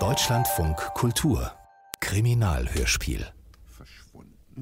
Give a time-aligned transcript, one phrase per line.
[0.00, 1.52] Deutschlandfunk Kultur
[2.00, 3.24] Kriminalhörspiel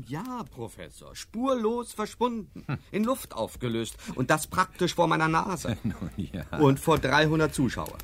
[0.07, 5.79] Ja, Professor, spurlos verschwunden, in Luft aufgelöst und das praktisch vor meiner Nase.
[5.83, 6.45] Nun ja.
[6.59, 7.97] Und vor 300 Zuschauern.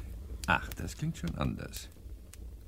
[0.46, 1.90] Ach, das klingt schon anders.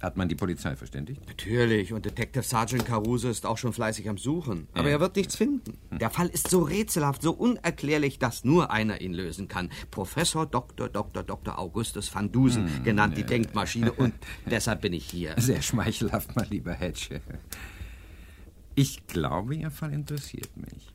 [0.01, 1.21] Hat man die Polizei verständigt?
[1.27, 4.67] Natürlich, und Detective Sergeant Caruso ist auch schon fleißig am Suchen.
[4.73, 4.95] Aber Ja.
[4.95, 5.77] er wird nichts finden.
[5.91, 9.71] Der Fall ist so rätselhaft, so unerklärlich, dass nur einer ihn lösen kann.
[9.91, 10.89] Professor Dr.
[10.89, 11.23] Dr.
[11.23, 11.59] Dr.
[11.59, 13.93] Augustus van Dusen, genannt die Denkmaschine.
[13.93, 14.15] Und
[14.51, 15.35] deshalb bin ich hier.
[15.37, 17.21] Sehr schmeichelhaft, mein lieber Hedge.
[18.75, 20.89] Ich glaube, Ihr Fall interessiert mich.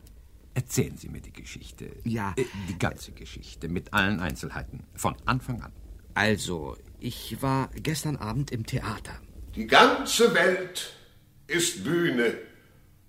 [0.56, 1.92] Erzählen Sie mir die Geschichte.
[2.06, 2.34] Ja.
[2.38, 4.84] Äh, Die ganze Geschichte mit allen Einzelheiten.
[4.96, 5.72] Von Anfang an.
[6.14, 9.22] Also, ich war gestern Abend im Theater.
[9.56, 10.92] Die ganze Welt
[11.46, 12.36] ist Bühne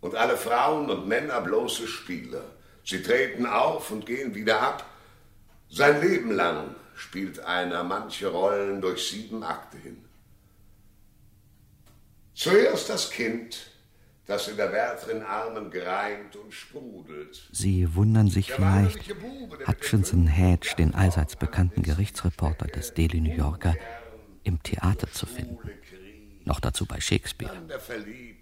[0.02, 2.44] und alle Frauen und Männer bloße Spieler.
[2.84, 4.84] Sie treten auf und gehen wieder ab.
[5.70, 10.04] Sein Leben lang spielt einer manche Rollen durch sieben Akte hin.
[12.34, 13.70] Zuerst das Kind,
[14.26, 17.48] das in der Wärterin Armen gereimt und sprudelt.
[17.52, 18.98] Sie wundern sich vielleicht,
[19.66, 23.76] Hutchinson Hedge, den allseits bekannten Gerichtsreporter des Daily New Yorker,
[24.42, 25.70] im Theater zu finden.
[26.44, 27.52] Noch dazu bei Shakespeare.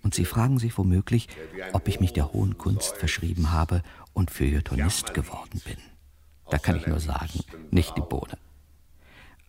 [0.02, 1.28] Und sie fragen sich womöglich,
[1.72, 5.78] ob ich mich der hohen Kunst verschrieben habe und Feuilletonist geworden bin.
[6.50, 7.40] Da kann ich nur sagen,
[7.70, 8.36] nicht die Bohne.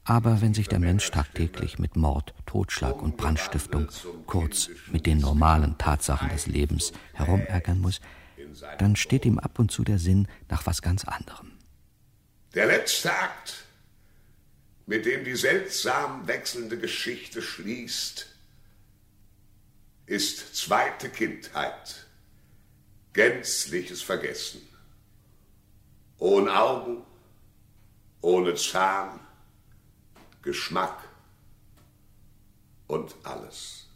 [0.08, 3.90] Aber wenn sich der Mensch tagtäglich mit Mord, Totschlag und Brandstiftung,
[4.28, 8.00] kurz mit den normalen Tatsachen des Lebens herumärgern muss,
[8.78, 11.54] dann steht ihm ab und zu der Sinn nach was ganz anderem.
[12.54, 13.66] Der letzte Akt,
[14.86, 18.28] mit dem die seltsam wechselnde Geschichte schließt,
[20.06, 22.06] ist zweite Kindheit,
[23.14, 24.62] gänzliches Vergessen.
[26.20, 27.02] Ohne Augen,
[28.22, 29.20] ohne Zahn,
[30.46, 31.00] Geschmack
[32.86, 33.88] und alles.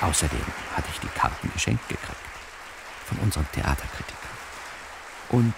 [0.00, 0.38] Außerdem
[0.76, 2.14] hatte ich die Karten geschenkt gekriegt.
[3.06, 4.14] Von unserem Theaterkritiker.
[5.30, 5.54] Und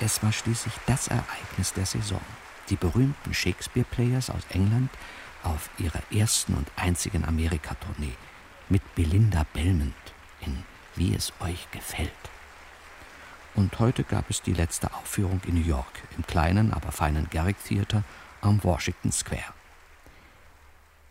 [0.00, 2.20] es war schließlich das Ereignis der Saison.
[2.68, 4.90] Die berühmten Shakespeare-Players aus England
[5.44, 8.16] auf ihrer ersten und einzigen Amerika-Tournee
[8.68, 9.94] mit Belinda Belmont
[10.40, 10.64] in
[10.98, 12.10] Wie es euch gefällt.
[13.54, 17.62] Und heute gab es die letzte Aufführung in New York im kleinen, aber feinen Garrick
[17.64, 18.02] Theater
[18.40, 19.54] am Washington Square.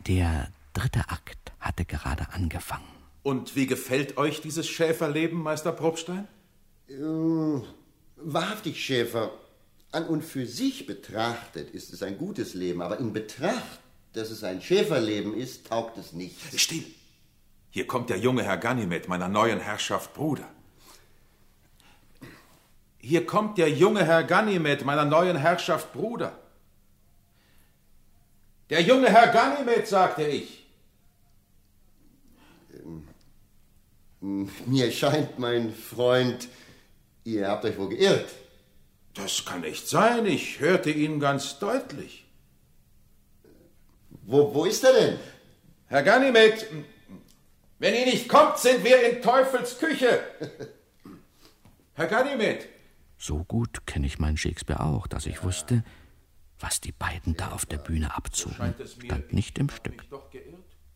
[0.05, 2.83] Der dritte Akt hatte gerade angefangen.
[3.23, 6.27] Und wie gefällt euch dieses Schäferleben, Meister Probstein?
[6.89, 7.61] Äh,
[8.17, 9.31] wahrhaftig, Schäfer.
[9.93, 13.79] An und für sich betrachtet ist es ein gutes Leben, aber in Betracht,
[14.11, 16.35] dass es ein Schäferleben ist, taugt es nicht.
[16.59, 16.83] Still!
[17.77, 20.49] Hier kommt der junge Herr Ganymed, meiner neuen Herrschaft Bruder.
[22.97, 26.39] Hier kommt der junge Herr Ganymed, meiner neuen Herrschaft Bruder.
[28.71, 30.65] Der junge Herr Ganymed, sagte ich.
[34.21, 36.49] Mir scheint, mein Freund,
[37.25, 38.31] ihr habt euch wohl geirrt.
[39.13, 42.25] Das kann nicht sein, ich hörte ihn ganz deutlich.
[44.23, 45.19] Wo, wo ist er denn?
[45.89, 46.65] Herr Ganymed,
[47.79, 50.21] wenn ihr nicht kommt, sind wir in Teufels Küche.
[51.93, 52.67] Herr Ganymed,
[53.17, 55.83] So gut kenne ich meinen Shakespeare auch, dass ich wusste,
[56.59, 58.73] was die beiden da auf der Bühne abzogen,
[59.03, 60.05] stand nicht im Stück.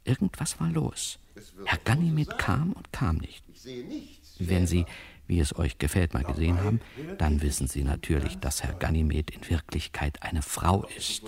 [0.03, 1.19] Irgendwas war los.
[1.65, 3.43] Herr Ganymed kam und kam nicht.
[3.49, 4.35] Ich sehe nichts.
[4.39, 4.85] Wenn Sie,
[5.27, 6.81] wie es euch gefällt, mal gesehen haben,
[7.17, 11.23] dann wissen Sie natürlich, dass Herr Ganymed in Wirklichkeit eine Frau ist.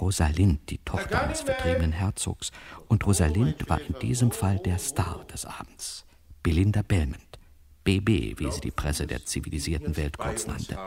[0.00, 2.52] Rosalind, die Tochter eines vertriebenen Herzogs.
[2.86, 6.06] Und Rosalind war in diesem Fall der Star des Abends.
[6.42, 7.38] Belinda Belmont.
[7.84, 10.78] BB, wie sie die Presse der zivilisierten Welt kurz nannte.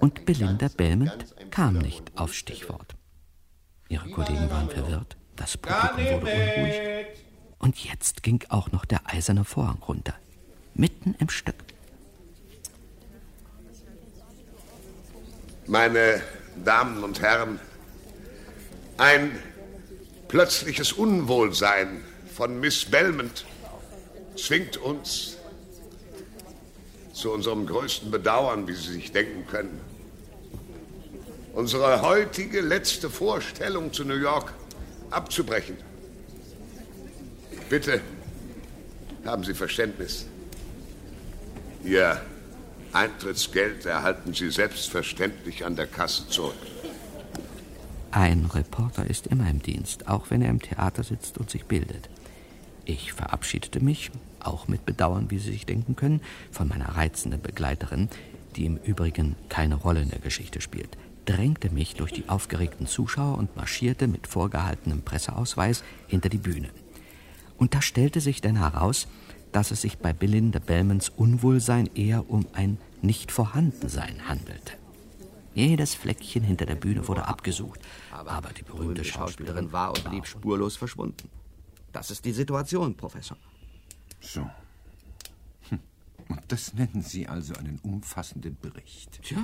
[0.00, 2.96] Und Belinda Belmont kam nicht auf Stichwort.
[3.88, 7.06] Ihre Kollegen waren verwirrt, das Publikum wurde unruhig.
[7.58, 10.14] Und jetzt ging auch noch der eiserne Vorhang runter.
[10.78, 11.56] Mitten im Stück.
[15.66, 16.22] Meine
[16.64, 17.58] Damen und Herren,
[18.96, 19.36] ein
[20.28, 23.44] plötzliches Unwohlsein von Miss Belmont
[24.36, 25.36] zwingt uns
[27.12, 29.80] zu unserem größten Bedauern, wie Sie sich denken können,
[31.54, 34.54] unsere heutige letzte Vorstellung zu New York
[35.10, 35.76] abzubrechen.
[37.68, 38.00] Bitte
[39.24, 40.26] haben Sie Verständnis.
[41.84, 42.20] Ihr
[42.92, 46.56] Eintrittsgeld erhalten Sie selbstverständlich an der Kasse zurück.
[48.10, 52.08] Ein Reporter ist immer im Dienst, auch wenn er im Theater sitzt und sich bildet.
[52.84, 54.10] Ich verabschiedete mich,
[54.40, 58.08] auch mit Bedauern, wie Sie sich denken können, von meiner reizenden Begleiterin,
[58.56, 60.96] die im Übrigen keine Rolle in der Geschichte spielt,
[61.26, 66.70] drängte mich durch die aufgeregten Zuschauer und marschierte mit vorgehaltenem Presseausweis hinter die Bühne.
[67.58, 69.06] Und da stellte sich denn heraus,
[69.52, 74.74] dass es sich bei Belinda Bellmans Unwohlsein eher um ein Nicht-Vorhandensein handelte.
[75.54, 77.80] Jedes Fleckchen hinter der Bühne wurde abgesucht,
[78.12, 81.28] aber, die berühmte Schauspielerin war und blieb spurlos verschwunden.
[81.92, 83.36] Das ist die Situation, Professor.
[84.20, 84.48] So.
[85.68, 85.80] Hm.
[86.28, 89.22] Und das nennen Sie also einen umfassenden Bericht.
[89.22, 89.38] Tja.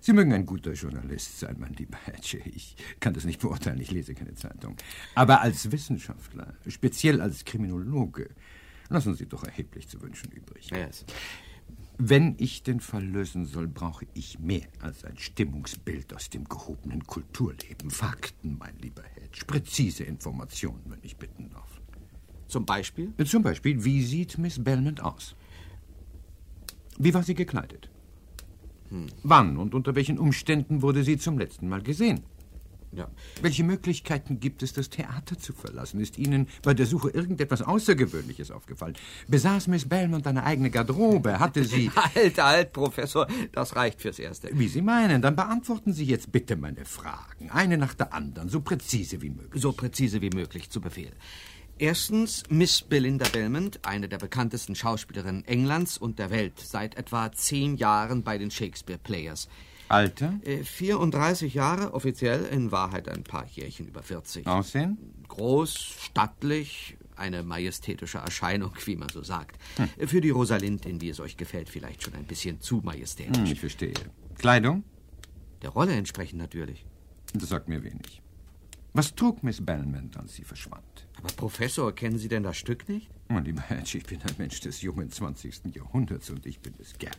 [0.00, 2.38] Sie mögen ein guter Journalist sein, mein lieber Hatche.
[2.38, 4.76] Ich kann das nicht beurteilen, ich lese keine Zeitung.
[5.16, 8.30] Aber als Wissenschaftler, speziell als Kriminologe,
[8.88, 10.70] lassen Sie doch erheblich zu wünschen übrig.
[10.70, 11.04] Yes.
[11.98, 17.06] Wenn ich den Fall lösen soll, brauche ich mehr als ein Stimmungsbild aus dem gehobenen
[17.06, 17.90] Kulturleben.
[17.90, 19.44] Fakten, mein lieber Hedge.
[19.46, 21.80] Präzise Informationen, wenn ich bitten darf.
[22.48, 23.14] Zum Beispiel?
[23.24, 25.36] Zum Beispiel, wie sieht Miss Belmont aus?
[26.98, 27.88] Wie war sie gekleidet?
[28.90, 29.06] Hm.
[29.22, 32.22] Wann und unter welchen Umständen wurde sie zum letzten Mal gesehen?
[32.96, 33.08] Ja.
[33.42, 36.00] Welche Möglichkeiten gibt es, das Theater zu verlassen?
[36.00, 38.94] Ist Ihnen bei der Suche irgendetwas Außergewöhnliches aufgefallen?
[39.28, 41.38] Besaß Miss Belmont eine eigene Garderobe?
[41.38, 41.90] Hatte sie...
[42.14, 44.48] halt, halt, Professor, das reicht fürs Erste.
[44.52, 47.50] Wie Sie meinen, dann beantworten Sie jetzt bitte meine Fragen.
[47.50, 49.62] Eine nach der anderen, so präzise wie möglich.
[49.62, 51.12] So präzise wie möglich, zu Befehl.
[51.78, 57.76] Erstens Miss Belinda Belmont, eine der bekanntesten Schauspielerinnen Englands und der Welt, seit etwa zehn
[57.76, 59.46] Jahren bei den Shakespeare Players.
[59.88, 60.34] Alter?
[60.44, 64.46] 34 äh, Jahre, offiziell, in Wahrheit ein paar Jährchen über 40.
[64.46, 64.98] Aussehen?
[65.28, 69.60] Groß, stattlich, eine majestätische Erscheinung, wie man so sagt.
[69.76, 70.08] Hm.
[70.08, 73.36] Für die Rosalindin, wie es euch gefällt, vielleicht schon ein bisschen zu majestätisch.
[73.36, 73.94] Hm, ich verstehe.
[74.38, 74.84] Kleidung?
[75.62, 76.84] Der Rolle entsprechend natürlich.
[77.32, 78.22] Das sagt mir wenig.
[78.98, 81.06] Was trug Miss Belmont, als sie verschwand?
[81.18, 83.10] Aber Professor, kennen Sie denn das Stück nicht?
[83.28, 85.74] Mein lieber Hedge, ich bin ein Mensch des jungen 20.
[85.74, 87.12] Jahrhunderts und ich bin es gern.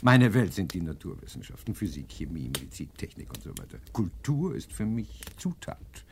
[0.00, 3.78] Meine Welt sind die Naturwissenschaften, Physik, Chemie, Medizin, Technik und so weiter.
[3.92, 6.04] Kultur ist für mich Zutat.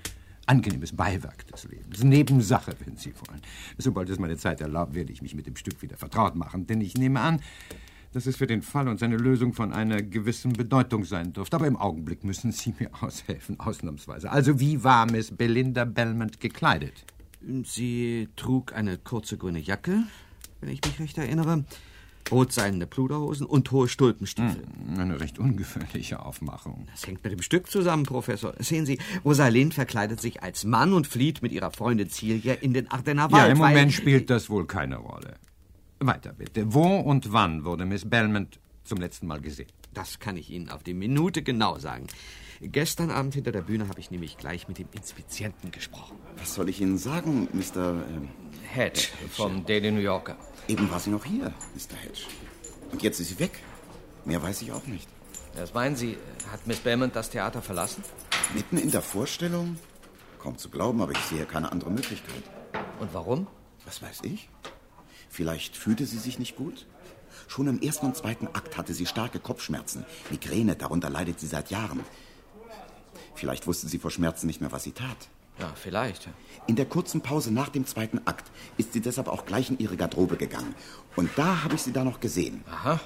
[0.47, 3.43] Angenehmes Beiwerk des Lebens, Nebensache, wenn Sie wollen.
[3.79, 6.81] Sobald es meine Zeit erlaubt, werde ich mich mit dem Stück wieder vertraut machen, denn
[6.81, 7.41] ich nehme an,
[8.13, 11.57] dass es für den Fall und seine Lösung von einer gewissen Bedeutung sein dürfte.
[11.57, 14.31] Aber im Augenblick müssen Sie mir aushelfen, ausnahmsweise.
[14.31, 17.05] Also, wie war Miss Belinda Belmont gekleidet?
[17.65, 20.05] Sie trug eine kurze grüne Jacke,
[20.61, 21.65] wenn ich mich recht erinnere,
[22.31, 24.63] rotseidene Pluderhosen und hohe Stulpenstiefel.
[24.63, 26.87] Hm, eine recht ungewöhnliche Aufmachung.
[26.93, 28.55] Das hängt mit dem Stück zusammen, Professor.
[28.61, 32.91] Sehen Sie, Rosalind verkleidet sich als Mann und flieht mit ihrer Freundin Celia in den
[32.91, 33.47] Ardenner Wald.
[33.47, 35.35] Ja, im Moment spielt das wohl keine Rolle.
[36.07, 36.73] Weiter bitte.
[36.75, 39.69] Wo und wann wurde Miss Belmont zum letzten Mal gesehen?
[39.95, 42.07] Das kann ich Ihnen auf die Minute genau sagen.
[42.61, 46.17] Gestern Abend hinter der Bühne habe ich nämlich gleich mit dem Inspizienten gesprochen.
[46.37, 48.05] Was soll ich Ihnen sagen, Mr.
[48.09, 48.29] Ähm,
[48.73, 50.37] Hedge vom Daily New Yorker.
[50.69, 51.97] Eben war sie noch hier, Mr.
[51.97, 52.23] Hedge.
[52.91, 53.59] Und jetzt ist sie weg.
[54.25, 55.09] Mehr weiß ich auch nicht.
[55.55, 56.17] Was meinen Sie?
[56.51, 58.03] Hat Miss Belmont das Theater verlassen?
[58.55, 59.77] Mitten in der Vorstellung?
[60.39, 62.43] Kaum zu glauben, aber ich sehe keine andere Möglichkeit.
[63.01, 63.47] Und warum?
[63.85, 64.49] Was weiß ich?
[65.33, 66.87] Vielleicht fühlte sie sich nicht gut?
[67.49, 70.05] Schon im ersten und zweiten Akt hatte sie starke Kopfschmerzen.
[70.31, 72.01] Migräne, darunter leidet sie seit Jahren.
[73.35, 75.31] Vielleicht wusste sie vor Schmerzen nicht mehr, was sie tat.
[75.59, 76.29] Ja, vielleicht.
[76.67, 79.97] In der kurzen Pause nach dem zweiten Akt ist sie deshalb auch gleich in ihre
[79.97, 80.75] Garderobe gegangen.
[81.17, 82.63] Und da habe ich sie da noch gesehen.
[82.71, 83.01] Aha.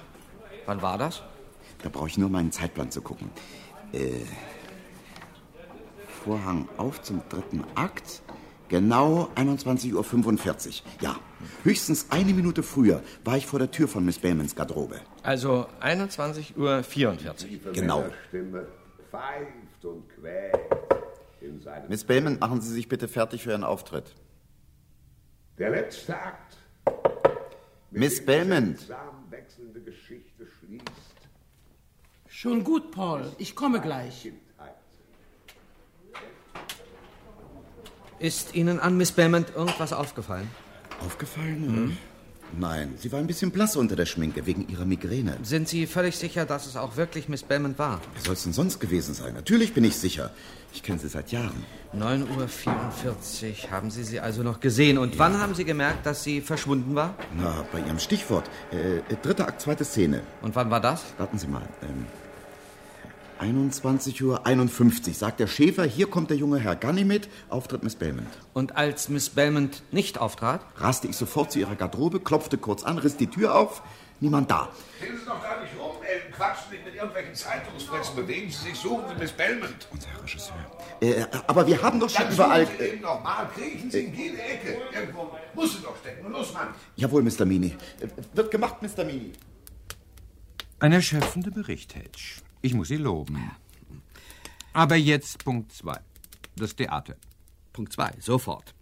[0.67, 1.23] Wann war das?
[1.85, 3.31] Da brauche ich nur meinen Zeitplan zu gucken.
[3.93, 4.25] Äh,
[6.25, 8.23] Vorhang auf zum dritten Akt.
[8.69, 10.91] Genau 21.45 Uhr.
[11.01, 11.17] Ja,
[11.63, 15.01] höchstens eine Minute früher war ich vor der Tür von Miss Baymans Garderobe.
[15.23, 17.73] Also 21.44 Uhr.
[17.73, 18.05] Genau.
[19.11, 20.57] Pfeift und quält.
[21.89, 24.15] Miss Bayman, machen Sie sich bitte fertig für Ihren Auftritt.
[25.59, 26.57] Der letzte Akt.
[27.91, 28.79] Miss Belmont.
[29.31, 30.83] wechselnde Geschichte schließt.
[32.29, 33.33] Schon gut, Paul.
[33.39, 34.31] Ich komme gleich.
[38.19, 40.49] Ist Ihnen an Miss Belmont irgendwas aufgefallen?
[41.05, 41.67] Aufgefallen?
[41.67, 41.97] Hm.
[42.59, 45.37] Nein, sie war ein bisschen blass unter der Schminke wegen ihrer Migräne.
[45.43, 48.01] Sind Sie völlig sicher, dass es auch wirklich Miss Belmont war?
[48.15, 49.35] Wer soll es denn sonst gewesen sein?
[49.35, 50.31] Natürlich bin ich sicher.
[50.73, 51.65] Ich kenne sie seit Jahren.
[51.95, 52.27] 9.44
[53.65, 54.97] Uhr haben Sie sie also noch gesehen.
[54.97, 55.19] Und ja.
[55.19, 57.15] wann haben Sie gemerkt, dass sie verschwunden war?
[57.37, 58.49] Na, bei Ihrem Stichwort.
[58.71, 60.23] Äh, dritter Akt, zweite Szene.
[60.43, 61.03] Und wann war das?
[61.19, 61.69] Warten Sie mal.
[61.83, 62.07] Ähm,
[63.41, 68.29] 21.51 Uhr sagt der Schäfer, hier kommt der junge Herr Ganymed, Auftritt Miss Belmont.
[68.53, 70.65] Und als Miss Belmont nicht auftrat?
[70.77, 73.83] Raste ich sofort zu ihrer Garderobe, klopfte kurz an, riss die Tür auf,
[74.21, 74.71] niemand da.
[74.99, 76.33] Stehen Sie doch da nicht rum, stellen.
[76.33, 78.17] Quatschen nicht mit irgendwelchen Zeitungspressen.
[78.17, 79.89] Bewegen Sie sich, suchen Sie Miss Belmont.
[79.91, 80.57] Unser Herr Regisseur.
[81.01, 82.67] Äh, aber wir haben doch schon Dann überall...
[82.67, 83.49] Sie eben noch mal.
[83.55, 84.77] Kriechen Sie in jede Ecke.
[84.95, 86.31] Irgendwo muss sie doch stecken.
[86.31, 86.69] Los, Mann.
[86.97, 87.45] Jawohl, Mr.
[87.45, 87.77] Mini.
[88.01, 89.05] Äh, Wird gemacht, Mr.
[89.05, 89.33] Mini.
[90.79, 92.43] Ein erschöpfender Bericht, Hedge.
[92.63, 93.51] Ich muss Sie loben.
[94.73, 95.99] Aber jetzt Punkt 2.
[96.57, 97.17] Das Theater.
[97.73, 98.76] Punkt 2, sofort.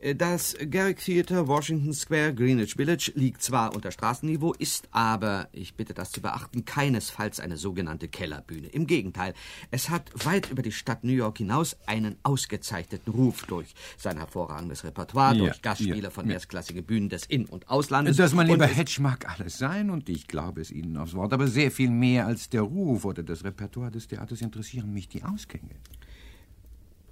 [0.00, 5.74] Äh, Das Garrick Theatre, Washington Square, Greenwich Village liegt zwar unter Straßenniveau, ist aber, ich
[5.74, 8.68] bitte das zu beachten, keinesfalls eine sogenannte Kellerbühne.
[8.68, 9.34] Im Gegenteil,
[9.70, 14.84] es hat weit über die Stadt New York hinaus einen ausgezeichneten Ruf durch sein hervorragendes
[14.84, 16.34] Repertoire, Ja, durch Gastspiele ja, von ja.
[16.34, 18.16] erstklassigen Bühnen des In- und Auslandes.
[18.16, 21.48] Das, mein lieber Hedge, mag alles sein und ich glaube es Ihnen aufs Wort, aber
[21.48, 25.74] sehr viel mehr als der Ruf oder das Repertoire des Theaters interessieren mich die Ausgänge.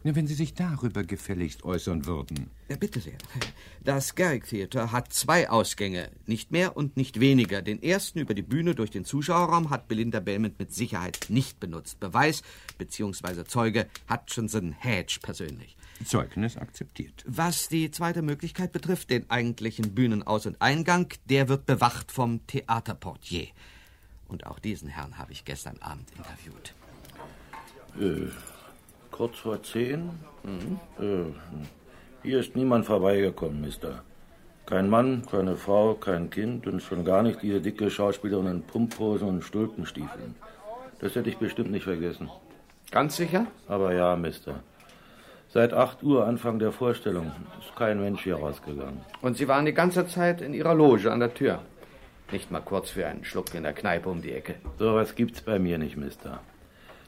[0.06, 2.48] Ja, wenn Sie sich darüber gefälligst äußern würden.
[2.68, 3.18] Ja, bitte sehr.
[3.82, 7.60] Das Garrick Theatre hat zwei Ausgänge, nicht mehr und nicht weniger.
[7.60, 11.98] Den ersten über die Bühne durch den Zuschauerraum hat Belinda Belmont mit Sicherheit nicht benutzt.
[11.98, 12.44] Beweis
[12.78, 13.42] bzw.
[13.46, 15.76] Zeuge Hutchinson Hedge persönlich.
[16.04, 17.24] Zeugnis akzeptiert.
[17.26, 23.48] Was die zweite Möglichkeit betrifft, den eigentlichen Bühnenaus- und Eingang, der wird bewacht vom Theaterportier.
[24.28, 26.74] Und auch diesen Herrn habe ich gestern Abend interviewt.
[27.98, 28.30] Äh,
[29.16, 30.10] kurz vor zehn?
[31.00, 31.24] Äh,
[32.22, 34.02] hier ist niemand vorbeigekommen, Mister.
[34.66, 39.28] Kein Mann, keine Frau, kein Kind und schon gar nicht diese dicke Schauspielerin in Pumphosen
[39.28, 40.34] und Stulpenstiefeln.
[40.98, 42.28] Das hätte ich bestimmt nicht vergessen.
[42.90, 43.46] Ganz sicher?
[43.68, 44.60] Aber ja, Mister.
[45.48, 49.00] Seit 8 Uhr, Anfang der Vorstellung, ist kein Mensch hier rausgegangen.
[49.22, 51.62] Und Sie waren die ganze Zeit in Ihrer Loge an der Tür.
[52.32, 54.56] Nicht mal kurz für einen Schluck in der Kneipe um die Ecke.
[54.78, 56.40] Sowas gibt's bei mir nicht, Mister.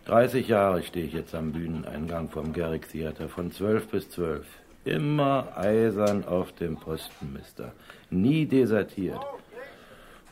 [0.08, 4.46] 30 Jahre stehe ich jetzt am Bühneneingang vom Garrick Theater, von 12 bis 12.
[4.86, 7.72] Immer eisern auf dem Posten, Mister.
[8.08, 9.20] Nie desertiert.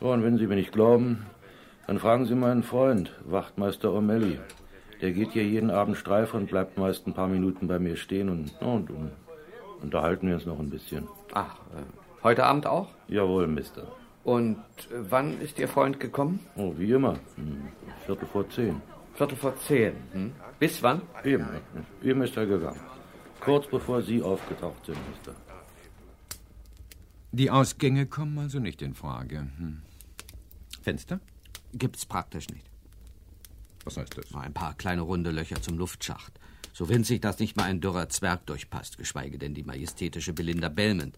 [0.00, 1.26] So, und wenn Sie mir nicht glauben,
[1.86, 4.38] dann fragen Sie meinen Freund, Wachtmeister O'Malley.
[5.02, 8.30] Der geht hier jeden Abend Streif und bleibt meist ein paar Minuten bei mir stehen
[8.30, 9.10] und, und, und
[9.82, 11.06] unterhalten wir uns noch ein bisschen.
[11.34, 12.88] Ach, äh, heute Abend auch?
[13.08, 13.82] Jawohl, Mister.
[14.24, 16.40] Und äh, wann ist Ihr Freund gekommen?
[16.56, 17.18] Oh, wie immer.
[17.36, 17.68] Hm,
[18.06, 18.80] Viertel vor zehn.
[19.16, 19.94] Viertel vor zehn.
[20.12, 20.32] Hm?
[20.58, 21.02] Bis wann?
[21.24, 21.46] Eben,
[22.02, 22.80] eben ist er gegangen.
[23.40, 25.34] Kurz bevor Sie aufgetaucht sind, Mister.
[27.32, 29.48] Die Ausgänge kommen also nicht in Frage.
[29.58, 29.82] Hm.
[30.82, 31.20] Fenster?
[31.72, 32.66] Gibt's praktisch nicht.
[33.84, 34.34] Was heißt das?
[34.34, 36.38] Ein paar kleine runde Löcher zum Luftschacht.
[36.72, 41.16] So winzig, dass nicht mal ein dürrer Zwerg durchpasst, geschweige denn die majestätische Belinda Belmont.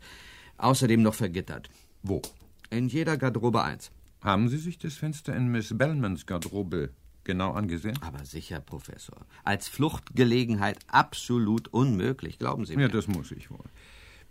[0.57, 1.69] Außerdem noch vergittert.
[2.03, 2.23] Wo?
[2.71, 3.91] In jeder Garderobe eins.
[4.21, 6.91] Haben Sie sich das Fenster in Miss Belmonts Garderobe
[7.29, 7.97] genau angesehen?
[8.01, 9.19] Aber sicher, Professor.
[9.45, 12.83] Als Fluchtgelegenheit absolut unmöglich, glauben Sie mir.
[12.83, 13.67] Ja, das muss ich wohl.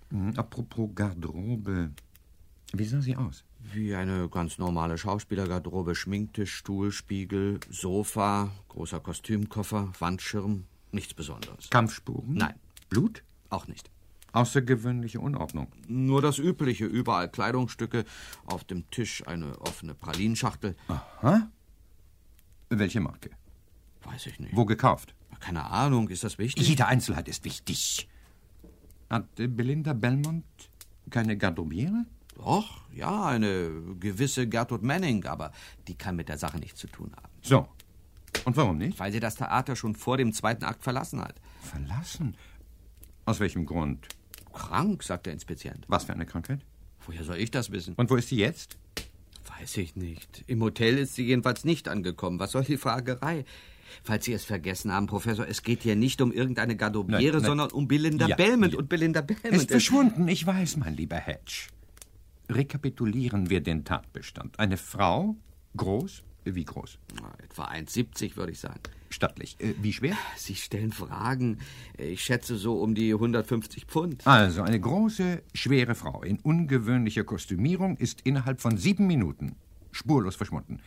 [0.09, 1.91] Hm, Apropos Garderobe.
[2.73, 3.45] Wie sah sie aus?
[3.73, 5.95] Wie eine ganz normale Schauspielergarderobe.
[5.95, 10.65] Schminktisch, Stuhl, Spiegel, Sofa, großer Kostümkoffer, Wandschirm.
[10.91, 11.69] Nichts Besonderes.
[11.69, 12.33] Kampfspuren?
[12.33, 12.55] Nein,
[12.89, 13.23] Blut?
[13.49, 13.89] auch nicht.
[14.33, 15.67] Außergewöhnliche Unordnung.
[15.87, 18.03] Nur das Übliche, überall Kleidungsstücke,
[18.45, 20.75] auf dem Tisch eine offene Pralinschachtel.
[20.89, 21.49] Aha.
[22.69, 23.31] Welche Marke?
[24.03, 24.55] Weiß ich nicht.
[24.55, 25.15] Wo gekauft?
[25.39, 26.67] Keine Ahnung, ist das wichtig?
[26.67, 28.07] Jede Einzelheit ist wichtig.
[29.09, 30.45] Hat Belinda Belmont
[31.09, 32.05] keine Garderobiere?
[32.35, 35.51] Doch, ja, eine gewisse Gertrud Manning, aber
[35.87, 37.31] die kann mit der Sache nichts zu tun haben.
[37.41, 37.67] So.
[38.45, 38.99] Und warum nicht?
[38.99, 41.35] Weil sie das Theater schon vor dem zweiten Akt verlassen hat.
[41.61, 42.35] Verlassen?
[43.25, 44.07] Aus welchem Grund?
[44.53, 45.85] Krank, sagt der Inspizient.
[45.87, 46.65] Was für eine Krankheit?
[47.05, 47.95] Woher soll ich das wissen?
[47.95, 48.77] Und wo ist sie jetzt?
[49.59, 50.43] Weiß ich nicht.
[50.47, 52.39] Im Hotel ist sie jedenfalls nicht angekommen.
[52.39, 53.45] Was soll die Fragerei?
[54.03, 56.75] Falls Sie es vergessen haben, Professor, es geht hier nicht um irgendeine
[57.39, 57.45] nein.
[57.45, 58.73] sondern um Belinda Ja, Belmont.
[58.73, 58.79] ja.
[58.79, 61.67] Und Belinda Belmont ist verschwunden, ich weiß, mein lieber Hedge.
[62.49, 64.59] Rekapitulieren wir den Tatbestand.
[64.59, 65.35] Eine Frau,
[65.75, 66.99] groß, wie groß?
[67.15, 68.81] Na, Etwa 1,70 würde ich sagen.
[69.09, 69.57] Stattlich.
[69.59, 70.15] Äh, wie schwer?
[70.35, 71.59] Sie stellen Fragen.
[71.97, 74.25] Ich schätze so um die 150 Pfund.
[74.27, 79.55] Also eine große, schwere Frau in ungewöhnlicher Kostümierung ist innerhalb von sieben Minuten
[79.91, 80.81] spurlos verschwunden.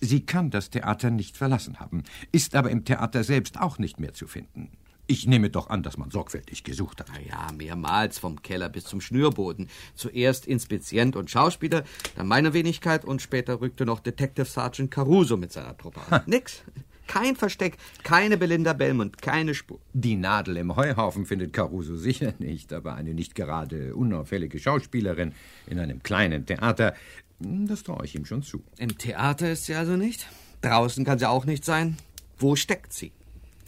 [0.00, 4.12] Sie kann das Theater nicht verlassen haben, ist aber im Theater selbst auch nicht mehr
[4.12, 4.70] zu finden.
[5.10, 7.08] Ich nehme doch an, dass man sorgfältig gesucht hat.
[7.10, 9.68] Na ja, mehrmals vom Keller bis zum Schnürboden.
[9.94, 15.50] Zuerst Inspizient und Schauspieler, dann meine Wenigkeit und später rückte noch Detective Sergeant Caruso mit
[15.50, 16.22] seiner Truppe an.
[16.26, 16.62] Nix.
[17.08, 19.80] Kein Versteck, keine Belinda Belmont, keine Spur.
[19.92, 25.32] Die Nadel im Heuhaufen findet Caruso sicher nicht, aber eine nicht gerade unauffällige Schauspielerin
[25.66, 26.94] in einem kleinen Theater,
[27.40, 28.62] das traue ich ihm schon zu.
[28.78, 30.28] Im Theater ist sie also nicht.
[30.60, 31.96] Draußen kann sie auch nicht sein.
[32.38, 33.12] Wo steckt sie?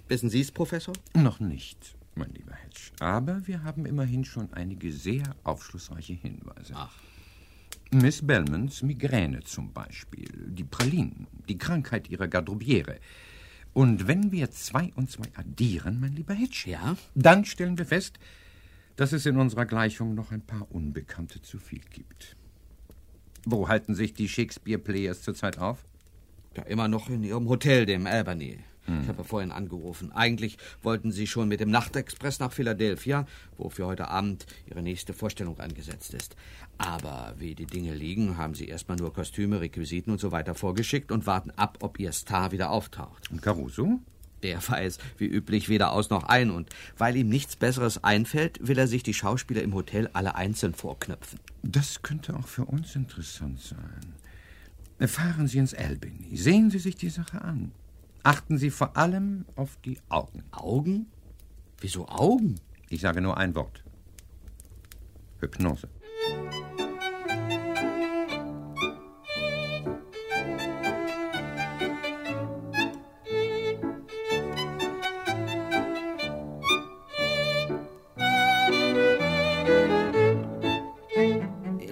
[0.08, 0.94] Wissen Sie es, Professor?
[1.14, 2.90] Noch nicht, mein lieber Hedge.
[3.00, 6.74] Aber wir haben immerhin schon einige sehr aufschlussreiche Hinweise.
[6.74, 6.92] Ach.
[7.92, 13.00] Miss Belmonts Migräne zum Beispiel, die Pralinen, die Krankheit ihrer Garderobiere.
[13.72, 16.96] Und wenn wir zwei und zwei addieren, mein lieber Hitch, Ja?
[17.14, 18.18] dann stellen wir fest,
[18.96, 22.36] dass es in unserer Gleichung noch ein paar Unbekannte zu viel gibt.
[23.46, 25.84] Wo halten sich die Shakespeare-Players zurzeit auf?
[26.56, 28.58] Ja, immer noch in Ihrem Hotel, dem Albany.
[28.86, 30.10] Ich habe vorhin angerufen.
[30.12, 35.12] Eigentlich wollten Sie schon mit dem Nachtexpress nach Philadelphia, wo für heute Abend Ihre nächste
[35.12, 36.34] Vorstellung angesetzt ist.
[36.78, 41.12] Aber wie die Dinge liegen, haben Sie erstmal nur Kostüme, Requisiten und so weiter vorgeschickt
[41.12, 43.30] und warten ab, ob Ihr Star wieder auftaucht.
[43.30, 44.00] Und Caruso?
[44.42, 48.78] Der weiß wie üblich weder aus noch ein und weil ihm nichts Besseres einfällt, will
[48.78, 51.38] er sich die Schauspieler im Hotel alle einzeln vorknöpfen.
[51.62, 54.14] Das könnte auch für uns interessant sein.
[55.06, 56.36] Fahren Sie ins Albany.
[56.36, 57.72] Sehen Sie sich die Sache an.
[58.22, 60.44] Achten Sie vor allem auf die Augen.
[60.50, 61.06] Augen?
[61.80, 62.56] Wieso Augen?
[62.90, 63.82] Ich sage nur ein Wort.
[65.38, 65.88] Hypnose.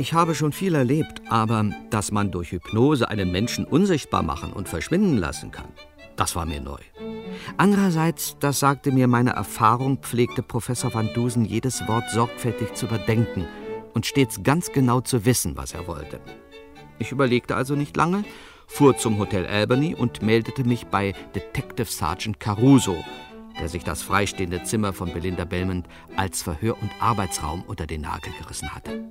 [0.00, 4.68] Ich habe schon viel erlebt, aber dass man durch Hypnose einen Menschen unsichtbar machen und
[4.68, 5.68] verschwinden lassen kann,
[6.18, 6.80] das war mir neu.
[7.56, 13.46] Andererseits, das sagte mir meine Erfahrung, pflegte Professor Van Dusen jedes Wort sorgfältig zu überdenken
[13.94, 16.20] und stets ganz genau zu wissen, was er wollte.
[16.98, 18.24] Ich überlegte also nicht lange,
[18.66, 22.96] fuhr zum Hotel Albany und meldete mich bei Detective Sergeant Caruso,
[23.60, 28.32] der sich das freistehende Zimmer von Belinda Belmont als Verhör- und Arbeitsraum unter den Nagel
[28.40, 29.08] gerissen hatte.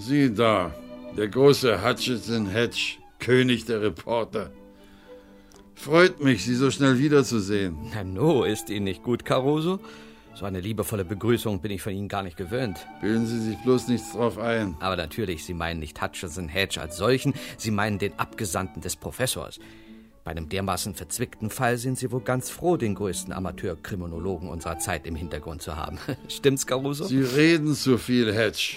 [0.00, 0.74] Sieh da,
[1.14, 4.50] der große Hutchinson Hedge, König der Reporter.
[5.74, 7.76] Freut mich, Sie so schnell wiederzusehen.
[7.92, 9.78] Na no, ist Ihnen nicht gut, Caruso?
[10.34, 12.86] So eine liebevolle Begrüßung bin ich von Ihnen gar nicht gewöhnt.
[13.02, 14.74] Bilden Sie sich bloß nichts drauf ein.
[14.80, 19.60] Aber natürlich, Sie meinen nicht Hutchinson Hedge als solchen, Sie meinen den Abgesandten des Professors.
[20.24, 25.06] Bei einem dermaßen verzwickten Fall sind Sie wohl ganz froh, den größten Amateurkriminologen unserer Zeit
[25.06, 25.98] im Hintergrund zu haben.
[26.28, 27.04] Stimmt's, Caruso?
[27.04, 28.76] Sie reden zu viel, Hedge.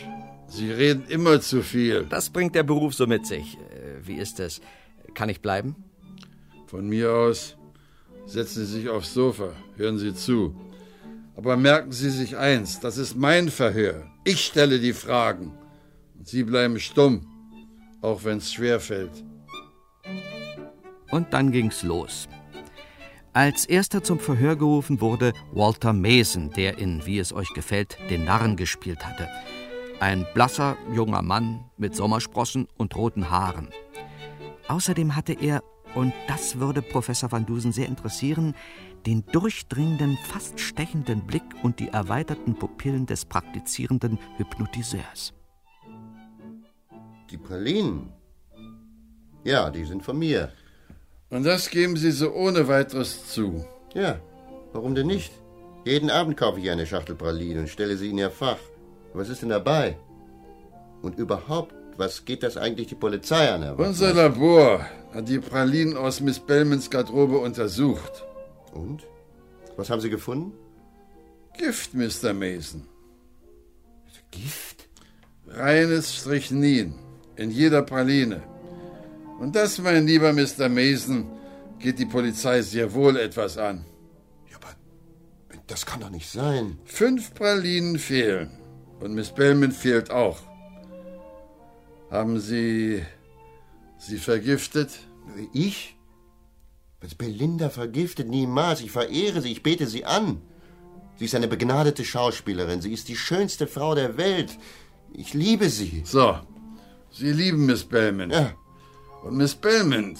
[0.55, 2.05] Sie reden immer zu viel.
[2.07, 3.57] Das bringt der Beruf so mit sich.
[3.57, 4.61] Äh, Wie ist es?
[5.15, 5.75] Kann ich bleiben?
[6.67, 7.57] Von mir aus
[8.27, 10.55] setzen Sie sich aufs Sofa, hören Sie zu.
[11.35, 14.05] Aber merken Sie sich eins, das ist mein Verhör.
[14.25, 15.57] Ich stelle die Fragen.
[16.19, 17.25] Und Sie bleiben stumm,
[18.01, 19.23] auch wenn es schwer fällt.
[21.09, 22.27] Und dann ging's los.
[23.33, 28.25] Als erster zum Verhör gerufen wurde Walter Mason, der in Wie es euch gefällt den
[28.25, 29.27] Narren gespielt hatte.
[30.03, 33.69] Ein blasser junger Mann mit Sommersprossen und roten Haaren.
[34.67, 35.63] Außerdem hatte er,
[35.95, 38.53] und das würde Professor Van Dusen sehr interessieren,
[39.05, 45.33] den durchdringenden, fast stechenden Blick und die erweiterten Pupillen des praktizierenden Hypnotiseurs.
[47.29, 48.11] Die Pralinen?
[49.45, 50.51] Ja, die sind von mir.
[51.29, 53.65] Und das geben Sie so ohne weiteres zu.
[53.93, 54.19] Ja,
[54.73, 55.31] warum denn nicht?
[55.85, 58.59] Jeden Abend kaufe ich eine Schachtel Pralinen und stelle sie in ihr Fach.
[59.13, 59.97] Was ist denn dabei?
[61.01, 64.29] Und überhaupt, was geht das eigentlich die Polizei an, Herr Unser Wachtmeister?
[64.29, 68.25] Labor hat die Pralinen aus Miss Bellmans Garderobe untersucht.
[68.73, 69.03] Und?
[69.77, 70.53] Was haben Sie gefunden?
[71.57, 72.33] Gift, Mr.
[72.33, 72.87] Mason.
[74.31, 74.89] Gift?
[75.47, 76.95] Reines Strychnin
[77.35, 78.41] in jeder Praline.
[79.39, 80.69] Und das, mein lieber Mr.
[80.69, 81.27] Mason,
[81.79, 83.85] geht die Polizei sehr wohl etwas an.
[85.67, 86.77] Das kann doch nicht sein.
[86.85, 88.51] Fünf Pralinen fehlen.
[89.03, 90.39] Und Miss Bellman fehlt auch.
[92.09, 93.03] Haben Sie
[93.97, 94.91] sie vergiftet?
[95.51, 95.97] Ich?
[97.01, 98.29] Was Belinda vergiftet?
[98.29, 98.79] Niemals.
[98.79, 100.41] Ich verehre sie, ich bete sie an.
[101.17, 102.79] Sie ist eine begnadete Schauspielerin.
[102.79, 104.57] Sie ist die schönste Frau der Welt.
[105.11, 106.03] Ich liebe sie.
[106.05, 106.37] So,
[107.11, 108.31] Sie lieben Miss Bellman.
[108.31, 108.53] Ja.
[109.23, 110.17] Und Miss Bellman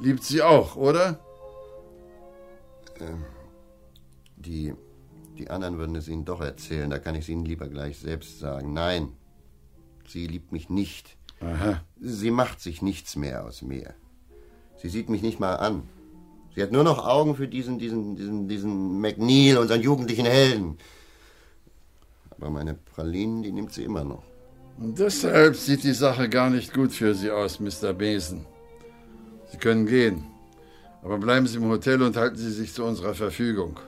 [0.00, 1.20] liebt Sie auch, oder?
[2.98, 3.24] Ähm,
[4.36, 4.72] die,
[5.38, 6.90] die anderen würden es Ihnen doch erzählen.
[6.90, 8.72] Da kann ich es Ihnen lieber gleich selbst sagen.
[8.72, 9.08] Nein,
[10.06, 11.16] sie liebt mich nicht.
[11.40, 11.80] Aha.
[12.00, 13.94] Sie macht sich nichts mehr aus mir.
[14.76, 15.82] Sie sieht mich nicht mal an.
[16.54, 20.76] Sie hat nur noch Augen für diesen, diesen, diesen, diesen McNeil, unseren jugendlichen Helden.
[22.30, 24.22] Aber meine Pralinen, die nimmt sie immer noch.
[24.78, 27.92] Und deshalb sieht die Sache gar nicht gut für Sie aus, Mr.
[27.92, 28.46] Besen.
[29.50, 30.24] Sie können gehen.
[31.02, 33.78] Aber bleiben Sie im Hotel und halten Sie sich zu unserer Verfügung.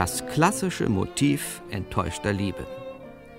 [0.00, 2.66] Das klassische Motiv enttäuschter Liebe.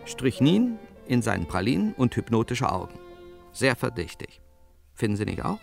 [0.05, 2.99] Strychnin in seinen Pralinen und hypnotische Augen.
[3.51, 4.41] Sehr verdächtig.
[4.93, 5.57] Finden Sie nicht auch?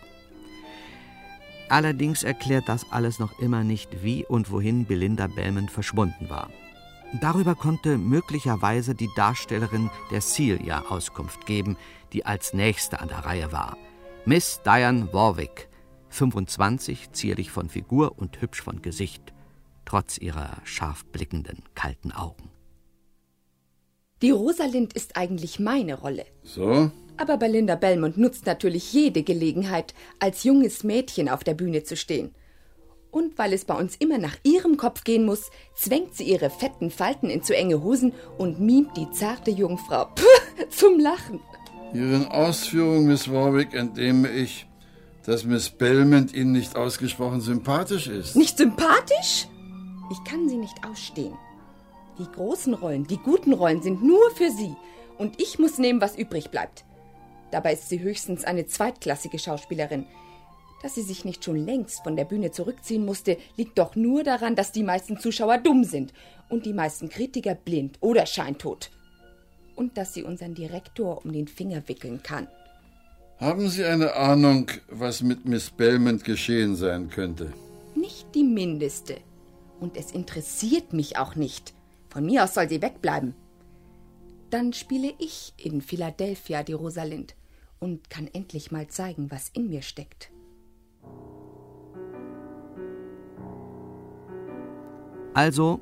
[1.69, 6.51] Allerdings erklärt das alles noch immer nicht, wie und wohin Belinda Belmont verschwunden war.
[7.21, 11.77] Darüber konnte möglicherweise die Darstellerin der Celia Auskunft geben,
[12.13, 13.77] die als nächste an der Reihe war.
[14.25, 15.69] Miss Diane Warwick,
[16.09, 19.33] 25, zierlich von Figur und hübsch von Gesicht,
[19.89, 22.51] trotz ihrer scharf blickenden, kalten Augen.
[24.21, 26.27] Die Rosalind ist eigentlich meine Rolle.
[26.43, 26.91] So?
[27.17, 32.35] Aber Belinda Belmont nutzt natürlich jede Gelegenheit, als junges Mädchen auf der Bühne zu stehen.
[33.11, 36.91] Und weil es bei uns immer nach ihrem Kopf gehen muss, zwängt sie ihre fetten
[36.91, 41.41] Falten in zu enge Hosen und mimt die zarte Jungfrau Puh, zum Lachen.
[41.95, 44.67] Ihren Ausführungen, Miss Warwick, entnehme ich,
[45.25, 48.37] dass Miss Belmont Ihnen nicht ausgesprochen sympathisch ist.
[48.37, 49.49] Nicht sympathisch?
[50.11, 51.37] Ich kann sie nicht ausstehen.
[52.19, 54.75] Die großen Rollen, die guten Rollen sind nur für sie.
[55.19, 56.85] Und ich muss nehmen, was übrig bleibt.
[57.51, 60.07] Dabei ist sie höchstens eine zweitklassige Schauspielerin.
[60.83, 64.55] Dass sie sich nicht schon längst von der Bühne zurückziehen musste, liegt doch nur daran,
[64.55, 66.13] dass die meisten Zuschauer dumm sind
[66.49, 68.91] und die meisten Kritiker blind oder scheintot.
[69.75, 72.49] Und dass sie unseren Direktor um den Finger wickeln kann.
[73.39, 77.53] Haben Sie eine Ahnung, was mit Miss Belmont geschehen sein könnte?
[77.95, 79.19] Nicht die mindeste.
[79.81, 81.75] Und es interessiert mich auch nicht.
[82.09, 83.35] Von mir aus soll sie wegbleiben.
[84.51, 87.35] Dann spiele ich in Philadelphia die Rosalind
[87.79, 90.31] und kann endlich mal zeigen, was in mir steckt.
[95.35, 95.81] Also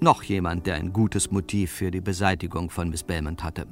[0.00, 3.66] noch jemand, der ein gutes Motiv für die Beseitigung von Miss Belmont hatte.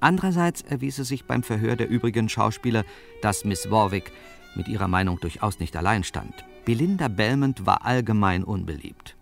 [0.00, 2.84] Andererseits erwies es sich beim Verhör der übrigen Schauspieler,
[3.22, 4.12] dass Miss Warwick
[4.54, 6.44] mit ihrer Meinung durchaus nicht allein stand.
[6.64, 9.16] Belinda Belmont war allgemein unbeliebt.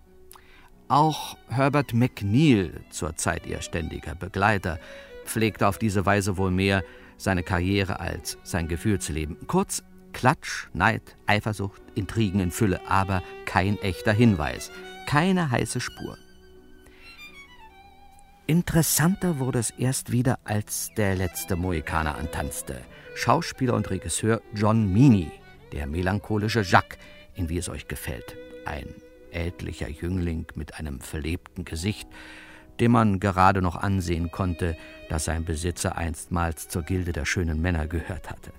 [0.88, 4.79] Auch Herbert McNeil, zur Zeit ihr ständiger Begleiter,
[5.24, 6.83] pflegte auf diese Weise wohl mehr
[7.18, 9.37] seine Karriere als sein Gefühlsleben.
[9.46, 14.70] Kurz Klatsch, Neid, Eifersucht, Intrigen in Fülle, aber kein echter Hinweis,
[15.07, 16.16] keine heiße Spur.
[18.46, 22.81] Interessanter wurde es erst wieder, als der letzte Mohikaner antanzte.
[23.14, 25.31] Schauspieler und Regisseur John Meany,
[25.72, 26.98] der melancholische Jacques,
[27.38, 28.37] in Wie es euch gefällt.
[28.64, 28.94] Ein
[29.31, 32.09] ältlicher Jüngling mit einem verlebten Gesicht,
[32.81, 34.77] dem man gerade noch ansehen konnte,
[35.09, 38.53] dass sein Besitzer einstmals zur Gilde der schönen Männer gehört hatte.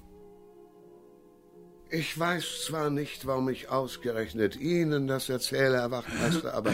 [1.91, 6.71] Ich weiß zwar nicht, warum ich ausgerechnet Ihnen das erzähle, Herr Wachtmeister, aber,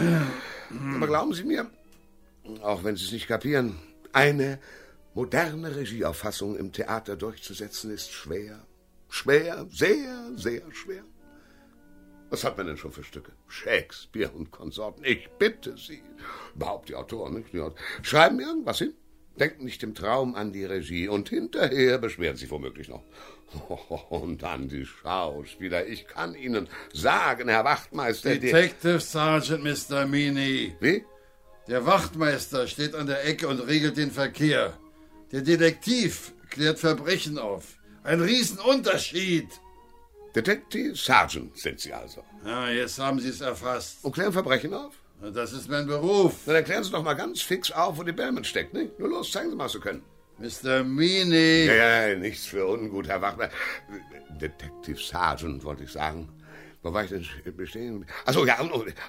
[0.94, 1.70] aber glauben Sie mir,
[2.60, 3.76] auch wenn Sie es nicht kapieren,
[4.12, 4.58] eine
[5.14, 8.66] moderne Regieauffassung im Theater durchzusetzen ist schwer.
[9.08, 11.04] Schwer, sehr, sehr schwer.
[12.30, 13.32] Was hat man denn schon für Stücke?
[13.48, 15.04] Shakespeare und Konsorten.
[15.04, 16.02] Ich bitte Sie.
[16.54, 17.50] Überhaupt die Autoren, nicht?
[18.02, 18.94] Schreiben irgendwas hin.
[19.38, 21.08] Denken nicht im Traum an die Regie.
[21.08, 23.02] Und hinterher beschweren Sie womöglich noch.
[24.10, 25.86] Und dann die Schauspieler.
[25.86, 28.36] Ich kann Ihnen sagen, Herr Wachtmeister.
[28.36, 30.06] Detective Sergeant Mr.
[30.06, 30.74] Meany.
[30.80, 31.04] Wie?
[31.68, 34.78] Der Wachtmeister steht an der Ecke und regelt den Verkehr.
[35.32, 37.76] Der Detektiv klärt Verbrechen auf.
[38.04, 39.48] Ein Riesenunterschied.
[40.36, 42.22] Detective Sergeant sind Sie also.
[42.44, 44.04] Ja, jetzt haben Sie es erfasst.
[44.04, 44.92] Und klären Verbrechen auf?
[45.32, 46.40] Das ist mein Beruf.
[46.44, 48.90] Dann erklären Sie doch mal ganz fix auf, wo die Belmont steckt, ne?
[48.98, 50.02] Nur los, zeigen Sie mal, was Sie können.
[50.36, 50.84] Mr.
[50.84, 51.64] Meany.
[51.64, 53.48] Ja, ja, nichts für ungut, Herr Wachner.
[54.38, 56.28] Detective Sergeant, wollte ich sagen.
[56.82, 58.04] Wo war ich denn bestehen?
[58.26, 58.58] Achso, ja,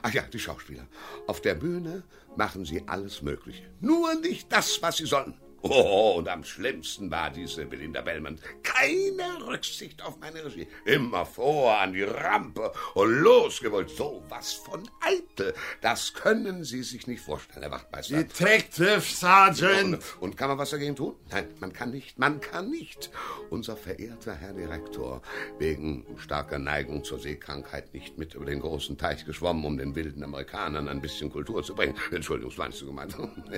[0.02, 0.88] ach ja, die Schauspieler.
[1.28, 2.04] Auf der Bühne
[2.38, 3.64] machen sie alles Mögliche.
[3.82, 5.38] Nur nicht das, was sie sollen.
[5.70, 8.40] Oh, und am schlimmsten war diese Belinda Bellman.
[8.64, 10.68] Keine Rücksicht auf meine Regie.
[10.86, 13.90] Immer vor an die Rampe und losgewollt.
[13.90, 15.54] So was von eitel.
[15.82, 18.18] Das können Sie sich nicht vorstellen, Herr Wachtmeister.
[18.18, 19.96] Detective Sergeant!
[19.96, 21.16] Und, und kann man was dagegen tun?
[21.32, 22.18] Nein, man kann nicht.
[22.20, 23.10] Man kann nicht.
[23.50, 25.22] Unser verehrter Herr Direktor,
[25.60, 30.24] wegen starker Neigung zur Seekrankheit nicht mit über den großen Teich geschwommen, um den wilden
[30.24, 31.96] Amerikanern ein bisschen Kultur zu bringen.
[32.12, 33.16] Entschuldigung, was meinst du gemeint?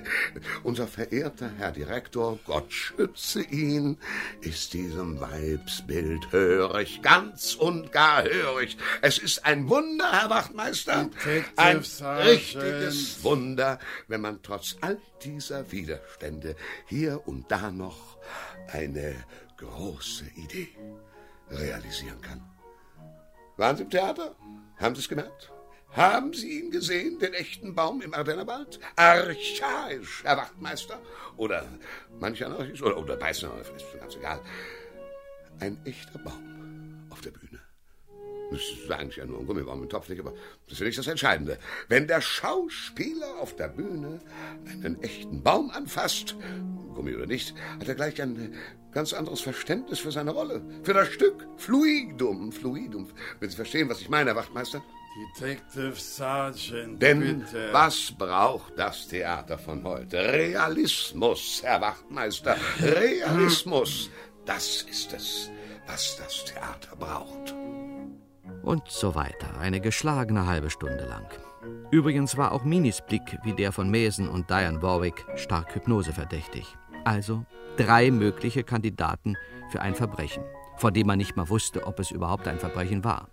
[0.63, 3.97] Unser verehrter Herr Direktor, Direktor, Gott schütze ihn,
[4.39, 8.77] ist diesem Weibsbild hörig, ganz und gar hörig.
[9.01, 11.09] Es ist ein Wunder, Herr Wachtmeister,
[11.57, 11.83] ein
[12.23, 18.17] richtiges Wunder, wenn man trotz all dieser Widerstände hier und da noch
[18.71, 19.13] eine
[19.57, 20.69] große Idee
[21.51, 22.41] realisieren kann.
[23.57, 24.38] Waren Sie im Theater?
[24.77, 25.51] Haben Sie es gemerkt?
[25.91, 28.80] Haben Sie ihn gesehen, den echten Baum im Ardennerwald?
[28.95, 30.99] Archaisch, Herr Wachtmeister.
[31.38, 31.65] Oder
[32.19, 34.39] manch anarchisch, oder, oder Beißner, ist ganz egal.
[35.60, 37.60] Ein echter Baum auf der Bühne.
[38.52, 40.34] Das ist eigentlich ja nur ein Gummibaum im Topf, nicht, aber
[40.65, 41.60] das ist ja nicht das Entscheidende.
[41.88, 44.21] Wenn der Schauspieler auf der Bühne
[44.65, 46.36] einen echten Baum anfasst,
[46.95, 48.56] Gummi oder nicht, hat er gleich ein
[48.91, 51.45] Ganz anderes Verständnis für seine Rolle, für das Stück.
[51.58, 53.08] Fluidum, Fluidum.
[53.39, 54.84] Wenn Sie verstehen, was ich meine, Herr Wachtmeister?
[55.19, 57.69] Detective Sergeant, Denn bitte.
[57.73, 60.17] was braucht das Theater von heute?
[60.17, 62.55] Realismus, Herr Wachtmeister.
[62.79, 64.10] Realismus.
[64.45, 65.51] Das ist es,
[65.88, 67.53] was das Theater braucht.
[68.63, 71.27] Und so weiter, eine geschlagene halbe Stunde lang.
[71.91, 76.65] Übrigens war auch Minis Blick wie der von Mason und Diane Warwick stark hypnoseverdächtig.
[77.03, 77.45] Also
[77.77, 79.36] drei mögliche Kandidaten
[79.71, 80.43] für ein Verbrechen,
[80.77, 83.27] von dem man nicht mal wusste, ob es überhaupt ein Verbrechen war.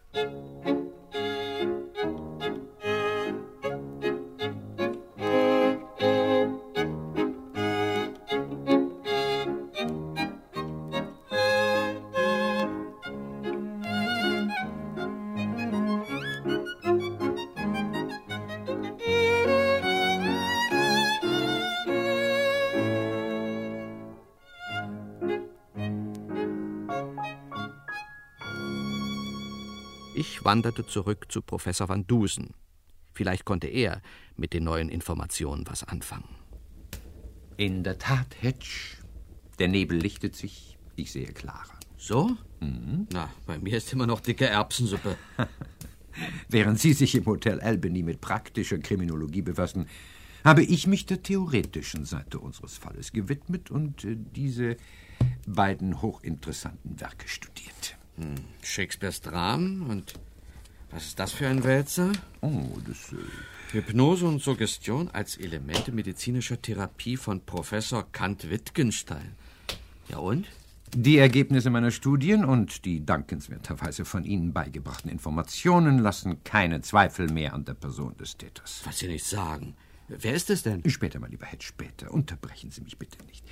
[30.16, 32.54] Ich wanderte zurück zu Professor Van Dusen.
[33.12, 34.00] Vielleicht konnte er
[34.34, 36.34] mit den neuen Informationen was anfangen.
[37.58, 38.96] In der Tat, Hedge.
[39.58, 40.78] Der Nebel lichtet sich.
[40.94, 41.78] Ich sehe klarer.
[41.98, 42.34] So?
[42.60, 43.08] Mhm.
[43.12, 45.18] Na, bei mir ist immer noch dicke Erbsensuppe.
[46.48, 49.86] Während Sie sich im Hotel Albany mit praktischer Kriminologie befassen,
[50.44, 54.78] habe ich mich der theoretischen Seite unseres Falles gewidmet und äh, diese
[55.46, 57.98] beiden hochinteressanten Werke studiert.
[58.16, 58.34] Hm.
[58.62, 60.14] Shakespeares Dramen und
[60.90, 62.12] was ist das für ein Wälzer?
[62.40, 63.12] Oh, das.
[63.12, 63.16] Äh
[63.72, 69.32] Hypnose und Suggestion als Elemente medizinischer Therapie von Professor Kant Wittgenstein.
[70.08, 70.46] Ja und?
[70.94, 77.54] Die Ergebnisse meiner Studien und die dankenswerterweise von Ihnen beigebrachten Informationen lassen keine Zweifel mehr
[77.54, 78.82] an der Person des Täters.
[78.84, 79.74] Was Sie nicht sagen.
[80.08, 80.88] Wer ist es denn?
[80.88, 82.12] Später, mein lieber Hedge, später.
[82.12, 83.44] Unterbrechen Sie mich bitte nicht.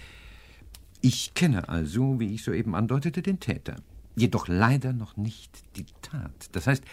[1.00, 3.76] Ich kenne also, wie ich soeben andeutete, den Täter.
[4.16, 6.48] Jedoch leider noch nicht die Tat.
[6.52, 6.84] Das heißt,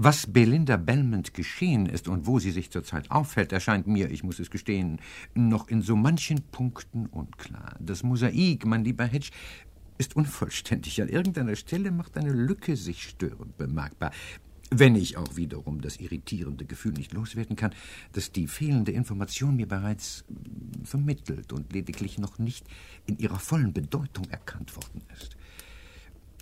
[0.00, 4.38] was Belinda Belmont geschehen ist und wo sie sich zurzeit aufhält, erscheint mir, ich muss
[4.38, 5.00] es gestehen,
[5.34, 7.74] noch in so manchen Punkten unklar.
[7.80, 9.30] Das Mosaik, mein lieber Hedge,
[9.98, 11.02] ist unvollständig.
[11.02, 14.12] An irgendeiner Stelle macht eine Lücke sich störend bemerkbar.
[14.70, 17.74] Wenn ich auch wiederum das irritierende Gefühl nicht loswerden kann,
[18.12, 20.24] dass die fehlende Information mir bereits
[20.84, 22.66] vermittelt und lediglich noch nicht
[23.06, 25.37] in ihrer vollen Bedeutung erkannt worden ist.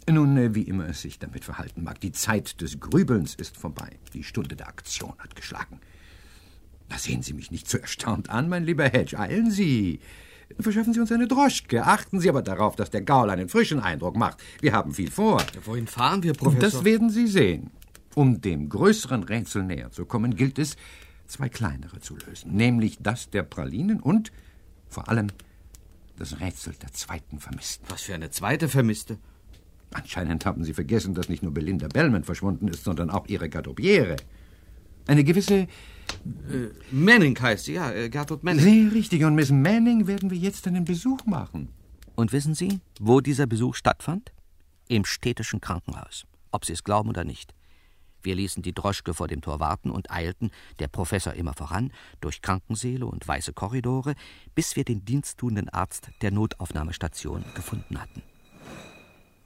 [0.08, 3.98] Nun, äh, wie immer es sich damit verhalten mag, die Zeit des Grübelns ist vorbei.
[4.14, 5.80] Die Stunde der Aktion hat geschlagen.
[6.88, 9.18] Da sehen Sie mich nicht so erstaunt an, mein lieber Hedge.
[9.18, 10.00] Eilen Sie.
[10.60, 11.84] Verschaffen Sie uns eine Droschke.
[11.84, 14.38] Achten Sie aber darauf, dass der Gaul einen frischen Eindruck macht.
[14.60, 15.42] Wir haben viel vor.
[15.64, 16.60] Wohin fahren wir, Professor?
[16.60, 17.70] Das werden Sie sehen.
[18.14, 20.76] Um dem größeren Rätsel näher zu kommen, gilt es,
[21.26, 22.54] zwei kleinere zu lösen.
[22.54, 24.30] Nämlich das der Pralinen und
[24.88, 25.26] vor allem
[26.16, 27.84] das Rätsel der zweiten Vermissten.
[27.88, 29.18] Was für eine zweite Vermisste?
[29.96, 34.16] Anscheinend haben Sie vergessen, dass nicht nur Belinda Bellman verschwunden ist, sondern auch ihre Garderobiere.
[35.06, 35.54] Eine gewisse.
[35.54, 35.68] Äh,
[36.90, 38.62] Manning heißt sie, ja, äh, Gertrud Manning.
[38.62, 39.24] Sehr richtig.
[39.24, 41.70] Und Miss Manning werden wir jetzt einen Besuch machen.
[42.14, 44.32] Und wissen Sie, wo dieser Besuch stattfand?
[44.86, 46.26] Im städtischen Krankenhaus.
[46.50, 47.54] Ob Sie es glauben oder nicht.
[48.22, 52.42] Wir ließen die Droschke vor dem Tor warten und eilten, der Professor immer voran, durch
[52.42, 54.14] Krankensäle und weiße Korridore,
[54.54, 58.22] bis wir den diensttuenden Arzt der Notaufnahmestation gefunden hatten.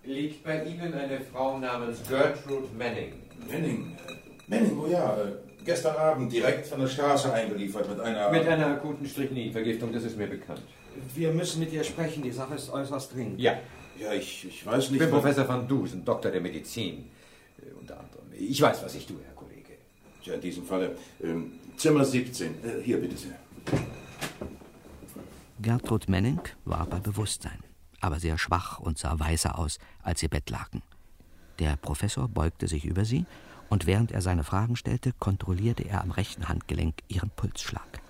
[0.05, 3.13] Liegt bei Ihnen eine Frau namens Gertrude Manning?
[3.51, 3.97] Manning?
[4.49, 5.15] Manning, oh ja.
[5.17, 5.33] Äh,
[5.65, 8.31] gestern Abend direkt von der Straße eingeliefert mit einer...
[8.31, 10.63] Mit einer akuten Strychninvergiftung, das ist mir bekannt.
[11.15, 13.41] Wir müssen mit ihr sprechen, die Sache ist äußerst dringend.
[13.41, 13.59] Ja.
[13.99, 15.01] Ja, ich, ich weiß Ich nicht...
[15.01, 17.11] bin was- Professor van Dusen, Doktor der Medizin.
[17.61, 18.25] äh, Unter anderem.
[18.39, 19.75] Ich weiß, was ich tue, Herr Kollege.
[20.23, 20.97] Ja, in diesem Falle.
[21.23, 22.47] Ähm, Zimmer 17.
[22.65, 23.37] Äh, hier, bitte sehr.
[25.61, 27.59] Gertrud Menning war bei Bewusstsein,
[28.01, 30.83] aber sehr schwach und sah weißer aus, als ihr Bett lagen.
[31.59, 33.27] Der Professor beugte sich über sie,
[33.69, 38.01] und während er seine Fragen stellte, kontrollierte er am rechten Handgelenk ihren Pulsschlag.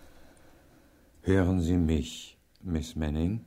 [1.23, 3.45] Hören Sie mich, Miss Manning?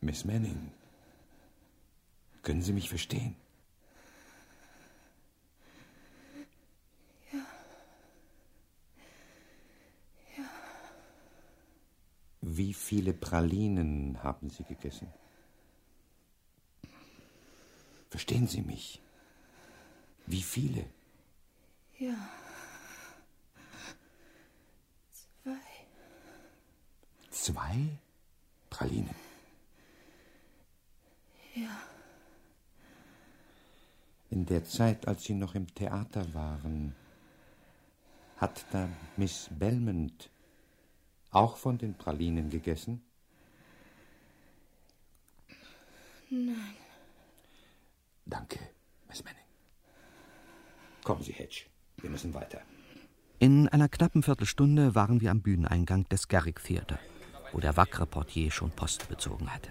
[0.00, 0.72] Miss Manning,
[2.42, 3.36] können Sie mich verstehen?
[12.58, 15.06] Wie viele Pralinen haben Sie gegessen?
[18.10, 19.00] Verstehen Sie mich?
[20.26, 20.84] Wie viele?
[22.00, 22.16] Ja.
[25.12, 25.60] Zwei.
[27.30, 27.76] Zwei
[28.70, 29.14] Pralinen.
[31.54, 31.80] Ja.
[34.30, 36.96] In der Zeit, als Sie noch im Theater waren,
[38.36, 40.28] hat da Miss Belmont
[41.30, 43.02] auch von den Pralinen gegessen?
[46.30, 46.74] Nein.
[48.26, 48.58] Danke,
[49.08, 49.42] Miss Manning.
[51.02, 51.62] Kommen Sie, Hedge.
[51.98, 52.60] Wir müssen weiter.
[53.38, 56.98] In einer knappen Viertelstunde waren wir am Bühneneingang des Garrick Theater,
[57.52, 59.70] wo der wackere Portier schon Post bezogen hatte.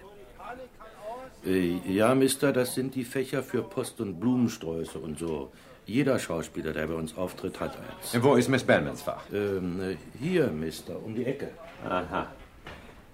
[1.44, 5.52] Äh, ja, Mister, das sind die Fächer für Post- und Blumensträuße und so.
[5.88, 8.22] Jeder Schauspieler, der bei uns auftritt, hat eins.
[8.22, 9.22] Wo ist Miss Bellmans Fach?
[9.32, 11.48] Ähm, äh, hier, Mister, um die Ecke.
[11.82, 12.26] Aha.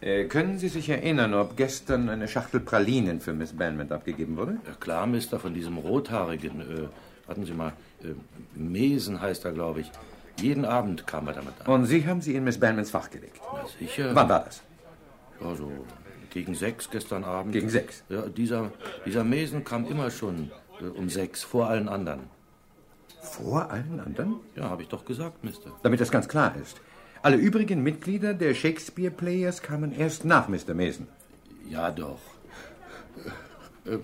[0.01, 4.57] Äh, können Sie sich erinnern, ob gestern eine Schachtel Pralinen für Miss Belmont abgegeben wurde?
[4.67, 6.61] Ja, klar, Mister, von diesem Rothaarigen.
[6.63, 6.89] Äh,
[7.29, 8.09] warten Sie mal, äh,
[8.57, 9.93] Mesen heißt er, glaube ich.
[10.41, 11.73] Jeden Abend kam er damit an.
[11.73, 13.41] Und Sie haben sie in Miss Belmonts Fach gelegt?
[13.53, 14.13] Na sicher.
[14.17, 14.63] Wann war das?
[15.41, 15.71] Ja, so
[16.31, 17.53] gegen sechs gestern Abend.
[17.53, 18.03] Gegen sechs?
[18.09, 18.73] Ja, dieser,
[19.07, 22.35] dieser Mesen kam immer schon äh, um sechs, vor allen anderen.
[23.25, 24.37] Vor allen anderen?
[24.55, 25.73] Ja, habe ich doch gesagt, Mister.
[25.83, 26.81] Damit das ganz klar ist.
[27.23, 30.75] Alle übrigen Mitglieder der Shakespeare Players kamen erst nach Mr.
[30.75, 31.09] Mason.
[31.69, 32.21] Ja, doch.
[33.87, 33.99] Äh,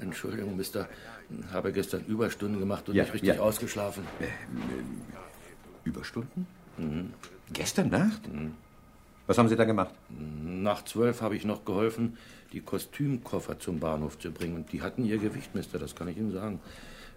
[0.00, 0.88] Entschuldigung, Mister.
[1.52, 3.40] Habe gestern Überstunden gemacht und Ja, nicht richtig ja.
[3.40, 4.04] ausgeschlafen.
[4.20, 4.26] Äh,
[5.84, 6.46] Überstunden?
[7.52, 8.20] Gestern Nacht?
[9.26, 9.94] Was haben Sie da gemacht?
[10.08, 12.16] Nach zwölf habe ich noch geholfen,
[12.52, 14.54] die Kostümkoffer zum Bahnhof zu bringen.
[14.54, 16.60] Und die hatten ihr Gewicht, Mister, das kann ich Ihnen sagen.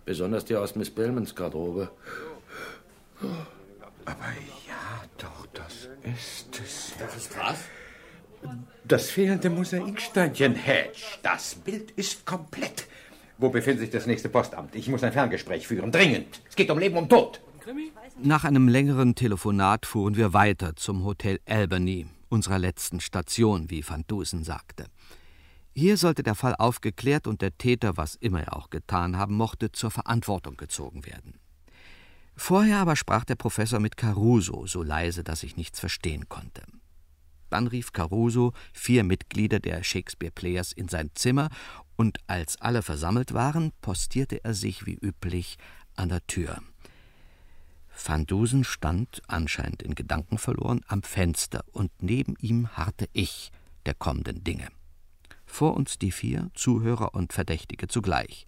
[0.05, 1.91] Besonders der aus Miss Bellmans Garderobe.
[4.05, 4.31] Aber
[4.67, 6.93] ja, doch, das ist es.
[6.97, 7.59] Das ist was?
[8.83, 11.01] Das fehlende Mosaiksteinchen, Hedge.
[11.21, 12.87] Das Bild ist komplett.
[13.37, 14.75] Wo befindet sich das nächste Postamt?
[14.75, 15.91] Ich muss ein Ferngespräch führen.
[15.91, 16.41] Dringend.
[16.49, 17.41] Es geht um Leben und Tod.
[18.21, 24.03] Nach einem längeren Telefonat fuhren wir weiter zum Hotel Albany, unserer letzten Station, wie Van
[24.07, 24.85] Dusen sagte.
[25.73, 29.71] Hier sollte der Fall aufgeklärt und der Täter, was immer er auch getan haben mochte,
[29.71, 31.39] zur Verantwortung gezogen werden.
[32.35, 36.63] Vorher aber sprach der Professor mit Caruso, so leise, dass ich nichts verstehen konnte.
[37.49, 41.49] Dann rief Caruso vier Mitglieder der Shakespeare Players in sein Zimmer,
[41.95, 45.57] und als alle versammelt waren, postierte er sich wie üblich
[45.95, 46.57] an der Tür.
[48.03, 53.51] Van Dusen stand, anscheinend in Gedanken verloren, am Fenster, und neben ihm harrte ich
[53.85, 54.67] der kommenden Dinge.
[55.51, 58.47] Vor uns die vier, Zuhörer und Verdächtige zugleich.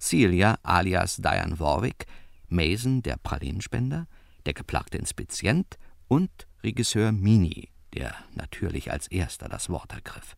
[0.00, 2.06] Celia alias Diane Warwick,
[2.48, 4.08] Mason, der Pralinenspender,
[4.44, 10.34] der geplagte Inspizient und Regisseur Mini, der natürlich als erster das Wort ergriff.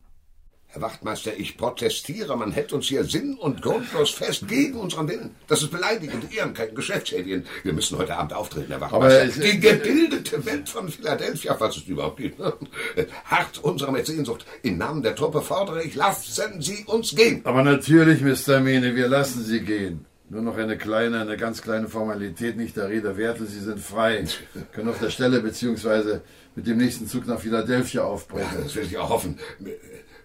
[0.69, 2.35] Herr Wachtmeister, ich protestiere.
[2.35, 5.31] Man hält uns hier sinn- und grundlos fest gegen unseren Willen.
[5.47, 7.45] Das ist beleidigend, Ehrenkeiten, Geschäftsschädigen.
[7.63, 9.43] Wir müssen heute Abend auftreten, Herr Aber Wachtmeister.
[9.43, 12.39] es- Die gebildete Welt von Philadelphia, falls es überhaupt gibt.
[13.25, 14.45] Hart unserer Sehnsucht.
[14.61, 17.41] Im Namen der Truppe fordere ich, lassen Sie uns gehen.
[17.45, 18.59] Aber natürlich, Mr.
[18.59, 20.05] Mene, wir lassen Sie gehen.
[20.29, 23.39] Nur noch eine kleine, eine ganz kleine Formalität, nicht der Rede wert.
[23.39, 24.25] Sie sind frei.
[24.73, 26.21] Können auf der Stelle beziehungsweise
[26.55, 28.57] mit dem nächsten Zug nach Philadelphia aufbrechen.
[28.63, 29.39] Das will ich auch hoffen.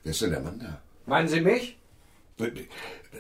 [0.03, 0.81] Wer ist denn der Mann da?
[1.07, 1.79] Meinen Sie mich?
[2.39, 2.69] Nein,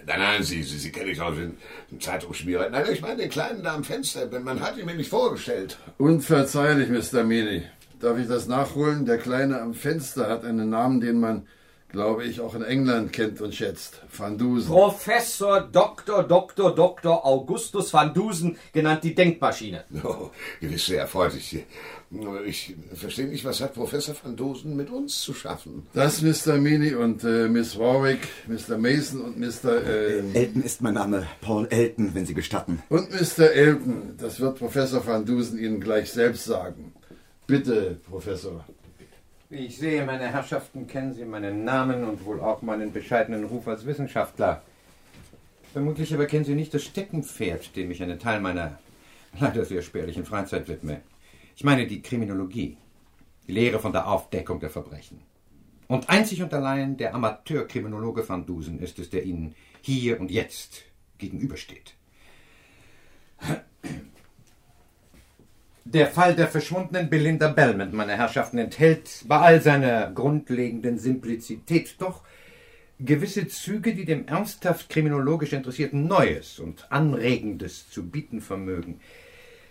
[0.06, 1.56] nein, Sie, Sie, Sie kennen ich aus dem
[2.00, 2.70] Zeitungsschmierer.
[2.70, 4.28] Nein, ich meine den Kleinen da am Fenster.
[4.40, 5.78] Man hat ihn mir nicht vorgestellt.
[5.98, 7.22] Unverzeihlich, Mr.
[7.22, 7.62] Mini.
[8.00, 9.06] Darf ich das nachholen?
[9.06, 11.46] Der Kleine am Fenster hat einen Namen, den man,
[11.92, 14.00] glaube ich, auch in England kennt und schätzt.
[14.16, 14.68] Van Dusen.
[14.70, 16.22] Professor Dr.
[16.24, 16.74] Dr.
[16.74, 17.24] Dr.
[17.24, 19.84] Augustus van Dusen, genannt die Denkmaschine.
[20.04, 21.64] Oh, gewiss sehr erfreulich.
[22.10, 25.86] Nur Ich verstehe nicht, was hat Professor van Dosen mit uns zu schaffen?
[25.94, 26.58] Das, Mr.
[26.58, 28.76] Mini und äh, Miss Warwick, Mr.
[28.76, 29.82] Mason und Mr.
[29.86, 31.26] Äh, Elton ist mein Name.
[31.40, 32.82] Paul Elton, wenn Sie gestatten.
[32.88, 33.50] und Mr.
[33.52, 34.14] Elton.
[34.18, 36.92] Das wird Professor van Dusen Ihnen gleich selbst sagen.
[37.46, 38.64] Bitte, Professor.
[39.52, 43.68] Wie ich sehe, meine Herrschaften, kennen Sie meinen Namen und wohl auch meinen bescheidenen Ruf
[43.68, 44.62] als Wissenschaftler.
[45.74, 48.78] Vermutlich aber kennen Sie nicht das Steckenpferd, dem ich einen Teil meiner
[49.38, 51.02] leider sehr spärlichen Freizeit widme.
[51.54, 52.78] Ich meine die Kriminologie,
[53.46, 55.20] die Lehre von der Aufdeckung der Verbrechen.
[55.86, 60.80] Und einzig und allein der Amateurkriminologe van Dusen ist es, der Ihnen hier und jetzt
[61.18, 61.92] gegenübersteht.
[65.84, 72.22] Der Fall der verschwundenen Belinda Belmont, meine Herrschaften, enthält bei all seiner grundlegenden Simplizität doch
[73.00, 79.00] gewisse Züge, die dem ernsthaft kriminologisch Interessierten Neues und Anregendes zu bieten vermögen.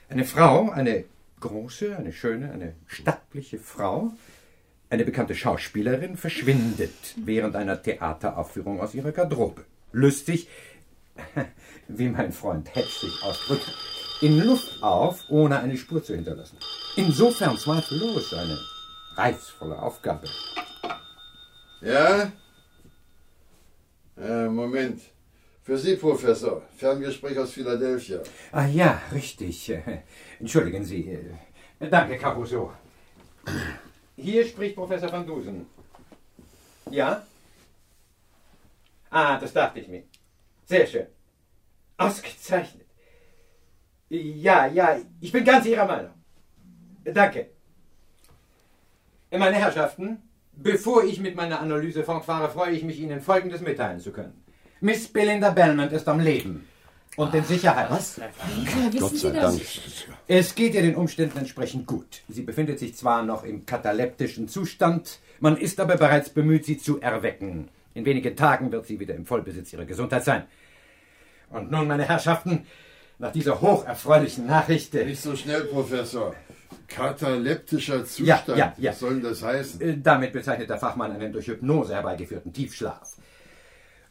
[0.09, 1.05] Eine Frau, eine
[1.39, 4.11] große, eine schöne, eine stattliche Frau,
[4.89, 9.63] eine bekannte Schauspielerin, verschwindet während einer Theateraufführung aus ihrer Garderobe.
[9.93, 10.49] Lustig,
[11.87, 13.73] wie mein Freund Hetz sich ausdrückt,
[14.21, 16.57] in Luft auf, ohne eine Spur zu hinterlassen.
[16.95, 18.57] Insofern zweifellos eine
[19.15, 20.27] reizvolle Aufgabe.
[21.81, 22.31] Ja?
[24.17, 25.01] Äh, Moment.
[25.63, 26.63] Für Sie, Professor.
[26.77, 28.21] Ferngespräch aus Philadelphia.
[28.51, 29.71] Ah ja, richtig.
[30.39, 31.17] Entschuldigen Sie.
[31.79, 32.71] Äh, Danke, Caruso.
[34.15, 35.65] Hier spricht Professor van Dusen.
[36.89, 37.25] Ja?
[39.09, 40.03] Ah, das dachte ich mir.
[40.65, 41.07] Sehr schön.
[41.97, 42.90] Ausgezeichnet.
[44.11, 46.11] Ja, ja, ich bin ganz Ihrer Meinung.
[47.05, 47.51] Danke.
[49.31, 50.17] Meine Herrschaften,
[50.51, 54.33] bevor ich mit meiner Analyse fortfahre, freue ich mich, Ihnen Folgendes mitteilen zu können.
[54.81, 56.67] Miss Belinda Belmont ist am Leben.
[57.15, 57.89] Und in Sicherheit.
[57.89, 58.19] Was?
[58.19, 59.31] Wissen Gott sei?
[59.31, 59.61] Dank.
[60.27, 62.21] Es geht ihr den Umständen entsprechend gut.
[62.27, 66.99] Sie befindet sich zwar noch im kataleptischen Zustand, man ist aber bereits bemüht, sie zu
[66.99, 67.69] erwecken.
[67.93, 70.43] In wenigen Tagen wird sie wieder im Vollbesitz ihrer Gesundheit sein.
[71.49, 72.65] Und nun, meine Herrschaften,
[73.21, 74.93] nach dieser hocherfreulichen Nachricht.
[74.95, 76.35] äh, Nicht so schnell, Professor.
[76.87, 78.57] Kataleptischer Ja, Zustand.
[78.57, 78.91] ja, ja.
[78.91, 79.79] Was soll denn das heißen?
[79.81, 83.15] Äh, Damit bezeichnet der Fachmann einen durch Hypnose herbeigeführten Tiefschlaf.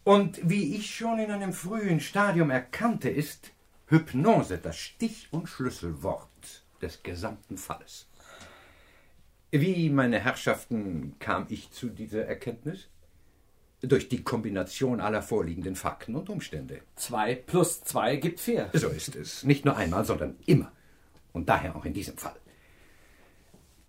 [0.04, 3.50] Und wie ich schon in einem frühen Stadium erkannte, ist
[3.88, 6.28] Hypnose das Stich- und Schlüsselwort
[6.80, 8.06] des gesamten Falles.
[9.50, 12.88] Wie, meine Herrschaften, kam ich zu dieser Erkenntnis?
[13.82, 16.82] Durch die Kombination aller vorliegenden Fakten und Umstände.
[16.96, 18.68] Zwei plus zwei gibt vier.
[18.74, 19.42] So ist es.
[19.42, 20.70] Nicht nur einmal, sondern immer.
[21.32, 22.36] Und daher auch in diesem Fall.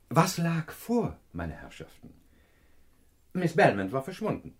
[0.10, 2.14] Was lag vor, meine Herrschaften?
[3.34, 4.54] Miss Belmont war verschwunden.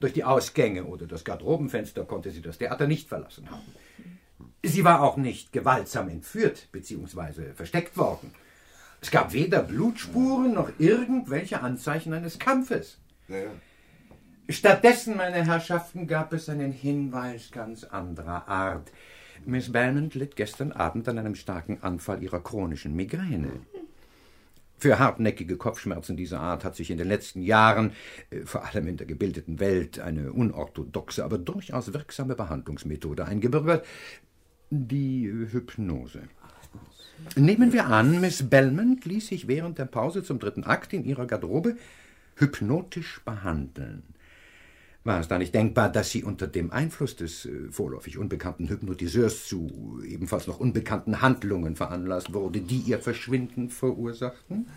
[0.00, 3.62] Durch die Ausgänge oder das Garderobenfenster konnte sie das Theater nicht verlassen haben.
[4.62, 7.52] Sie war auch nicht gewaltsam entführt bzw.
[7.54, 8.34] versteckt worden.
[9.00, 12.98] Es gab weder Blutspuren noch irgendwelche Anzeichen eines Kampfes.
[14.48, 18.90] Stattdessen, meine Herrschaften, gab es einen Hinweis ganz anderer Art.
[19.46, 23.60] Miss Belmont litt gestern Abend an einem starken Anfall ihrer chronischen Migräne.
[24.78, 27.92] Für hartnäckige Kopfschmerzen dieser Art hat sich in den letzten Jahren,
[28.30, 33.86] äh, vor allem in der gebildeten Welt, eine unorthodoxe, aber durchaus wirksame Behandlungsmethode eingebürgert,
[34.70, 36.22] die äh, Hypnose.
[37.36, 41.26] Nehmen wir an, Miss Belmont ließ sich während der Pause zum dritten Akt in ihrer
[41.26, 41.76] Garderobe
[42.34, 44.02] hypnotisch behandeln.
[45.04, 49.48] War es da nicht denkbar, dass sie unter dem Einfluss des äh, vorläufig unbekannten Hypnotiseurs
[49.48, 54.68] zu ebenfalls noch unbekannten Handlungen veranlasst wurde, die ihr Verschwinden verursachten?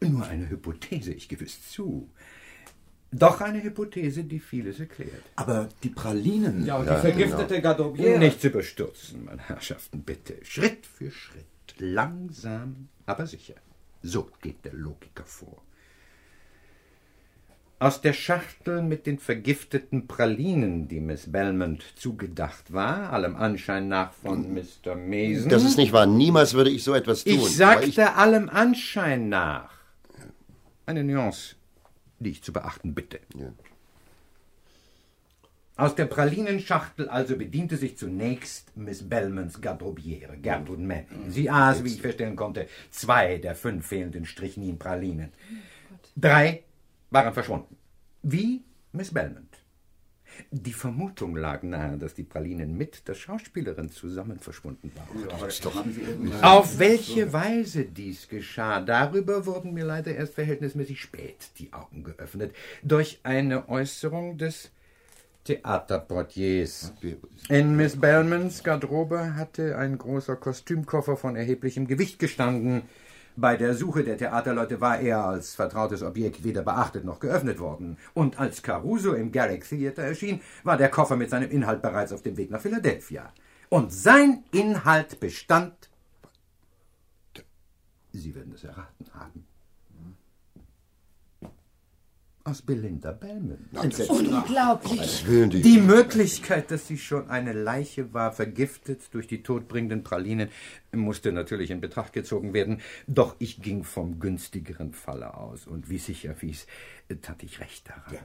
[0.00, 2.10] Nur eine Hypothese, ich gewiss zu.
[3.10, 5.22] Doch eine Hypothese, die vieles erklärt.
[5.36, 6.66] Aber die Pralinen.
[6.66, 8.18] Ja, und die vergiftete Garderobiere.
[8.18, 10.36] Nichts überstürzen, meine Herrschaften, bitte.
[10.42, 11.44] Schritt für Schritt.
[11.78, 13.54] Langsam, aber sicher.
[14.02, 15.62] So geht der Logiker vor.
[17.82, 24.12] Aus der Schachtel mit den vergifteten Pralinen, die Miss Belmont zugedacht war, allem Anschein nach
[24.12, 24.94] von Mr.
[24.94, 25.48] Mason.
[25.48, 26.06] Das ist nicht wahr.
[26.06, 27.32] Niemals würde ich so etwas tun.
[27.32, 29.72] Ich sagte allem Anschein nach.
[30.86, 31.56] Eine Nuance,
[32.20, 33.18] die ich zu beachten bitte.
[35.74, 41.30] Aus der Pralinenschachtel also bediente sich zunächst Miss Belmonts Garderobiere, Gertrud Manning.
[41.30, 45.32] Sie aß, wie ich feststellen konnte, zwei der fünf fehlenden Strychnin-Pralinen.
[46.14, 46.62] Drei
[47.12, 47.76] waren verschwunden.
[48.22, 49.62] Wie Miss Belmont.
[50.50, 56.42] Die Vermutung lag nahe, dass die Pralinen mit der Schauspielerin zusammen verschwunden waren.
[56.42, 62.54] Auf welche Weise dies geschah, darüber wurden mir leider erst verhältnismäßig spät die Augen geöffnet,
[62.82, 64.70] durch eine Äußerung des
[65.44, 66.92] Theaterportiers.
[67.48, 72.82] In Miss Belmonts Garderobe hatte ein großer Kostümkoffer von erheblichem Gewicht gestanden.
[73.36, 77.96] Bei der Suche der Theaterleute war er als vertrautes Objekt weder beachtet noch geöffnet worden.
[78.12, 82.22] Und als Caruso im Garrick Theater erschien, war der Koffer mit seinem Inhalt bereits auf
[82.22, 83.32] dem Weg nach Philadelphia.
[83.70, 85.88] Und sein Inhalt bestand.
[88.12, 89.46] Sie werden es erraten haben.
[92.44, 93.60] Aus Belinda Belmont.
[94.08, 95.24] Unglaublich.
[95.24, 100.48] Die Möglichkeit, dass sie schon eine Leiche war, vergiftet durch die todbringenden Pralinen,
[100.90, 102.80] musste natürlich in Betracht gezogen werden.
[103.06, 105.68] Doch ich ging vom günstigeren Falle aus.
[105.68, 106.66] Und wie sich erwies,
[107.20, 108.18] tat ich recht daran.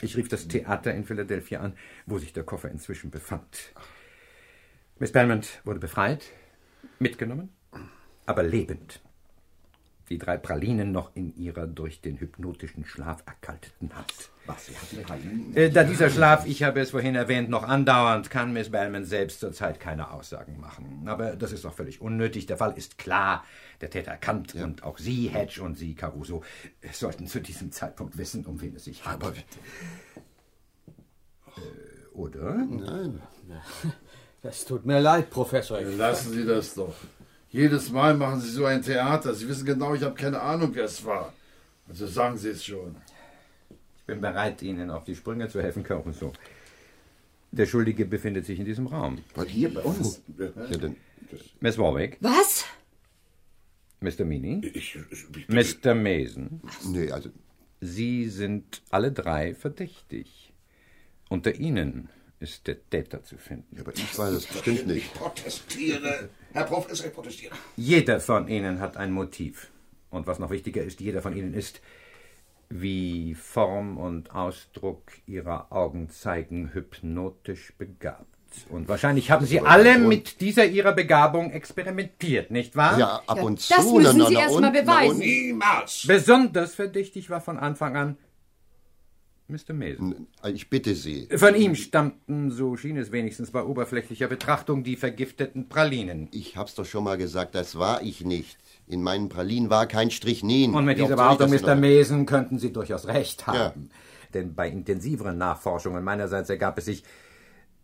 [0.00, 1.74] Ich rief das Theater in Philadelphia an,
[2.06, 3.72] wo sich der Koffer inzwischen befand.
[5.00, 6.24] Miss Belmont wurde befreit,
[7.00, 7.48] mitgenommen,
[8.26, 9.00] aber lebend.
[10.08, 14.30] Die drei Pralinen noch in ihrer durch den hypnotischen Schlaf erkalteten Hand.
[14.46, 14.66] Was?
[14.66, 15.56] Sie hatten Pralinen?
[15.56, 19.40] Äh, Da dieser Schlaf, ich habe es vorhin erwähnt, noch andauernd, kann Miss Bellman selbst
[19.40, 21.02] zurzeit keine Aussagen machen.
[21.06, 22.46] Aber das ist auch völlig unnötig.
[22.46, 23.44] Der Fall ist klar.
[23.80, 26.44] Der Täter erkannt und auch Sie, Hedge und Sie, Caruso,
[26.92, 29.44] sollten zu diesem Zeitpunkt wissen, um wen es sich handelt.
[31.56, 32.54] Äh, oder?
[32.54, 33.22] Nein.
[34.42, 35.80] Es tut mir leid, Professor.
[35.80, 36.94] Lassen Sie das doch.
[37.56, 39.32] Jedes Mal machen Sie so ein Theater.
[39.32, 41.32] Sie wissen genau, ich habe keine Ahnung, wer es war.
[41.88, 42.96] Also sagen Sie es schon.
[43.70, 46.34] Ich bin bereit, Ihnen auf die Sprünge zu helfen, Caruso.
[47.52, 49.24] Der Schuldige befindet sich in diesem Raum.
[49.46, 50.20] Hier bei uns.
[50.36, 50.96] Ja, denn,
[51.60, 52.66] Miss Warwick, Was?
[54.00, 54.26] Mr.
[54.26, 54.60] Meany?
[54.74, 55.94] Ich, ich, Mr.
[55.94, 56.60] Mason?
[56.84, 57.30] Nee, also.
[57.80, 60.52] Sie sind alle drei verdächtig.
[61.30, 62.10] Unter Ihnen
[62.40, 63.78] ist der Täter zu finden.
[63.80, 65.06] aber ich weiß es bestimmt nicht.
[65.06, 66.28] Ich protestiere.
[66.52, 67.54] Herr Professor, ich protestiere.
[67.76, 69.70] Jeder von Ihnen hat ein Motiv.
[70.10, 71.80] Und was noch wichtiger ist, jeder von Ihnen ist,
[72.68, 78.26] wie Form und Ausdruck Ihrer Augen zeigen, hypnotisch begabt.
[78.70, 82.98] Und wahrscheinlich haben Sie alle mit dieser Ihrer Begabung experimentiert, nicht wahr?
[82.98, 83.96] Ja, ab und das zu.
[83.96, 85.10] müssen na, Sie na, erst und, mal na, beweisen.
[85.16, 86.04] und- Niemals.
[86.06, 88.16] Besonders verdächtig war von Anfang an
[89.48, 89.74] Mr.
[89.74, 90.26] Mason.
[90.52, 91.28] Ich bitte Sie.
[91.36, 96.28] Von ihm stammten, so schien es wenigstens bei oberflächlicher Betrachtung, die vergifteten Pralinen.
[96.32, 98.58] Ich hab's doch schon mal gesagt, das war ich nicht.
[98.88, 100.74] In meinen Pralinen war kein Strychnin.
[100.74, 101.76] Und mit Wie dieser Behauptung, Mr.
[101.76, 103.54] Mason, könnten Sie durchaus recht Ja.
[103.54, 103.90] haben.
[104.34, 107.04] Denn bei intensiveren Nachforschungen meinerseits ergab es sich,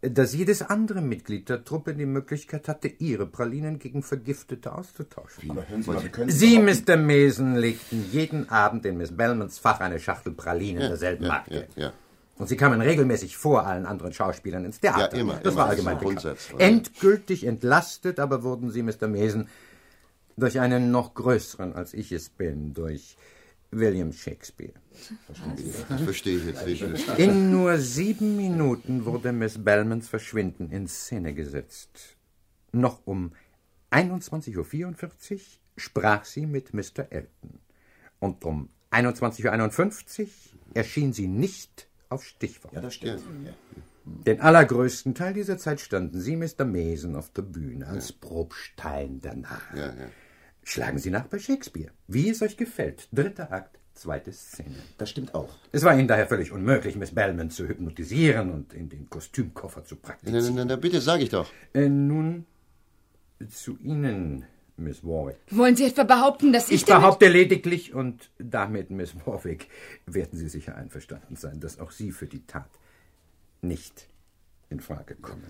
[0.03, 5.50] dass jedes andere Mitglied der Truppe die Möglichkeit hatte, ihre Pralinen gegen vergiftete auszutauschen.
[5.50, 6.96] Aber hören Sie mal, können Sie, Mr.
[6.96, 11.68] Mason, legten jeden Abend in Miss Belmonts Fach eine Schachtel Pralinen Ja, derselben ja, Marke.
[11.76, 11.92] ja, ja.
[12.38, 15.14] Und sie kamen regelmäßig vor allen anderen Schauspielern ins Theater.
[15.14, 15.57] Ja, immer, Das immer.
[15.62, 16.22] war Das allgemein ein bekannt.
[16.22, 16.48] Grundsatz.
[16.59, 19.07] Endgültig entlastet aber wurden sie, Mr.
[19.07, 19.46] Mason,
[20.36, 23.16] durch einen noch größeren, als ich es bin, durch
[23.72, 24.74] William Shakespeare.
[25.88, 27.18] Das verstehe ich jetzt nicht.
[27.18, 32.16] In nur sieben Minuten wurde Miss Belmonts Verschwinden in Szene gesetzt.
[32.72, 33.32] Noch um
[33.90, 35.40] 21.44 Uhr
[35.76, 37.10] sprach sie mit Mr.
[37.10, 37.60] Elton.
[38.20, 40.28] Und um 21.51 Uhr
[40.74, 42.74] erschien sie nicht auf Stichwort.
[42.74, 43.22] Ja, das stimmt.
[43.44, 43.52] Ja.
[44.04, 46.64] Den allergrößten Teil dieser Zeit standen Sie, Mr.
[46.64, 49.72] Mason, auf der Bühne als Probstein danach.
[49.74, 50.10] Ja, ja.
[50.64, 53.08] Schlagen Sie nach bei Shakespeare, wie es euch gefällt.
[53.12, 54.76] Dritter Akt, zweite Szene.
[54.96, 55.48] Das stimmt auch.
[55.72, 59.96] Es war Ihnen daher völlig unmöglich, Miss Belmont zu hypnotisieren und in den Kostümkoffer zu
[59.96, 60.54] Na, praktizieren.
[60.54, 61.50] na, na, bitte, sag ich doch.
[61.74, 62.46] Äh, nun
[63.50, 64.44] zu Ihnen,
[64.76, 65.36] Miss Warwick.
[65.50, 69.68] Wollen Sie etwa behaupten, dass ich, Ich behaupte lediglich, und damit, Miss Warwick,
[70.06, 72.70] werden Sie sicher einverstanden sein, dass auch Sie für die Tat
[73.62, 74.08] nicht
[74.72, 75.44] in Frage kommen.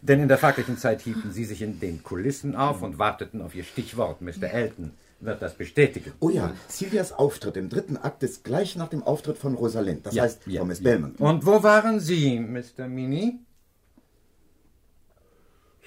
[0.00, 3.54] Denn in der fraglichen Zeit hielten Sie sich in den Kulissen auf und warteten auf
[3.54, 4.22] Ihr Stichwort.
[4.22, 4.44] Mr.
[4.44, 6.12] Elton wird das bestätigen.
[6.20, 10.06] Oh ja, Silvias Auftritt im dritten Akt ist gleich nach dem Auftritt von Rosalind.
[10.06, 10.84] Das Ja, heißt, ja, von Miss ja.
[10.84, 11.20] Belmont.
[11.20, 12.86] Und wo waren Sie, Mr.
[12.86, 13.40] Mini?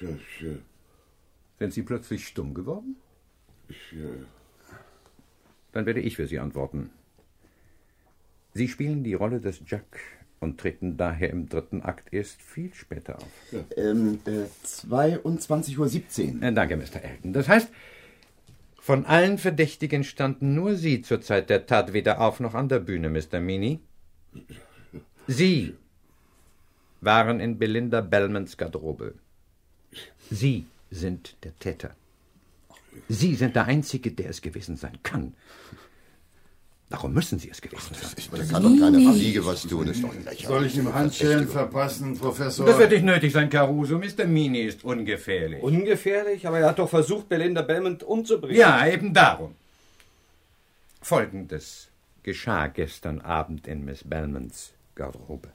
[0.00, 0.58] Ja, ich, äh,
[1.58, 2.96] Sind Sie plötzlich stumm geworden?
[3.68, 4.24] ich, äh,
[5.72, 6.90] Dann werde ich für Sie antworten.
[8.52, 9.98] Sie spielen die Rolle des Jack
[10.42, 13.28] und treten daher im dritten Akt erst viel später auf.
[13.76, 15.78] Ähm, äh, 22.17
[16.36, 16.42] Uhr.
[16.42, 17.02] Äh, danke, Mr.
[17.02, 17.32] Elton.
[17.32, 17.70] Das heißt,
[18.80, 22.80] von allen Verdächtigen standen nur Sie zur Zeit der Tat weder auf noch an der
[22.80, 23.38] Bühne, Mr.
[23.38, 23.78] Meany.
[25.28, 25.74] Sie
[27.00, 29.14] waren in Belinda Belmonts Garderobe.
[30.30, 31.94] Sie sind der Täter.
[33.08, 35.34] Sie sind der Einzige, der es gewesen sein kann.
[36.92, 38.10] Darum müssen Sie es gewesen sein.
[38.30, 39.86] Da kann doch keine Fliege was tun.
[39.86, 40.46] Das ist doch lächerlich.
[40.46, 42.66] Soll ich ihm Handschellen verpassen, Professor?
[42.66, 43.98] Das wird nicht nötig sein, Caruso.
[43.98, 44.26] Mr.
[44.26, 45.62] Meany ist ungefährlich.
[45.62, 48.58] Ungefährlich, aber er hat doch versucht, Belinda Belmont umzubringen.
[48.58, 49.54] Ja, eben darum.
[51.00, 51.88] Folgendes
[52.22, 55.48] geschah gestern Abend in Miss Belmonts Garderobe.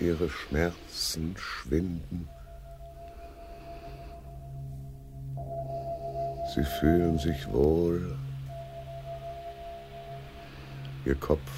[0.00, 2.28] ihre Schmerzen schwinden.
[6.54, 8.16] Sie fühlen sich wohl.
[11.04, 11.50] Ihr Kopf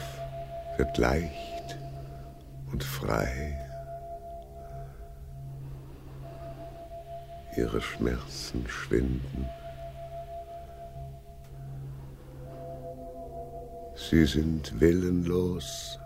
[0.76, 1.78] wird leicht
[2.72, 3.56] und frei.
[7.56, 9.48] Ihre Schmerzen schwinden.
[13.94, 15.98] Sie sind willenlos.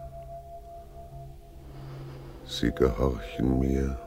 [2.47, 3.99] Sie gehorchen mir.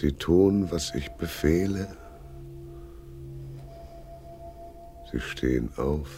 [0.00, 1.88] Sie tun, was ich befehle.
[5.10, 6.08] Sie stehen auf.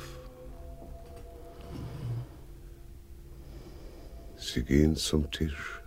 [4.36, 5.80] Sie gehen zum Tisch.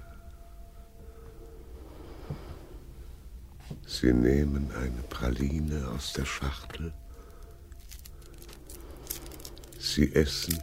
[3.86, 6.91] Sie nehmen eine Praline aus der Schachtel.
[9.78, 10.58] Sie essen.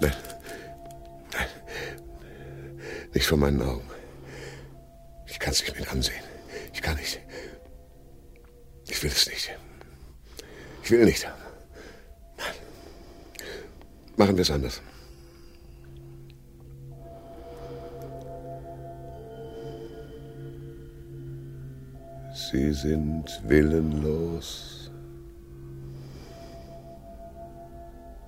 [0.00, 0.14] Nein,
[1.32, 1.48] nein,
[3.12, 3.95] nicht vor meinen Augen.
[5.46, 6.24] Kann es nicht mit ansehen.
[6.74, 7.20] Ich kann nicht.
[8.88, 9.56] Ich will es nicht.
[10.82, 11.24] Ich will nicht.
[12.36, 12.54] Nein.
[14.16, 14.82] Machen wir es anders.
[22.50, 24.90] Sie sind willenlos.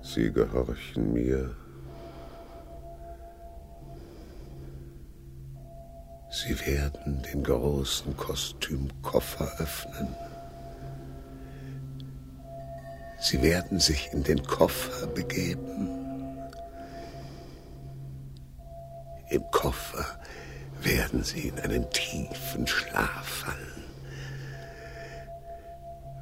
[0.01, 1.53] Sie gehorchen mir.
[6.69, 10.15] Sie werden den großen Kostümkoffer öffnen.
[13.19, 15.89] Sie werden sich in den Koffer begeben.
[19.31, 20.05] Im Koffer
[20.83, 23.83] werden Sie in einen tiefen Schlaf fallen.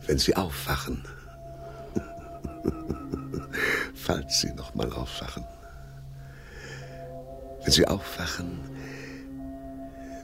[0.05, 1.03] Wenn Sie aufwachen,
[3.93, 5.43] falls Sie noch mal aufwachen,
[7.63, 8.59] wenn Sie aufwachen,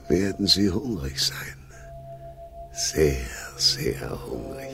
[0.08, 1.58] werden Sie hungrig sein.
[2.72, 3.16] Sehr,
[3.56, 4.68] sehr hungrig.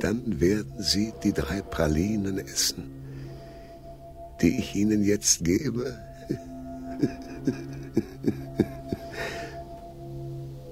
[0.00, 2.90] Dann werden Sie die drei Pralinen essen,
[4.40, 5.96] die ich Ihnen jetzt gebe.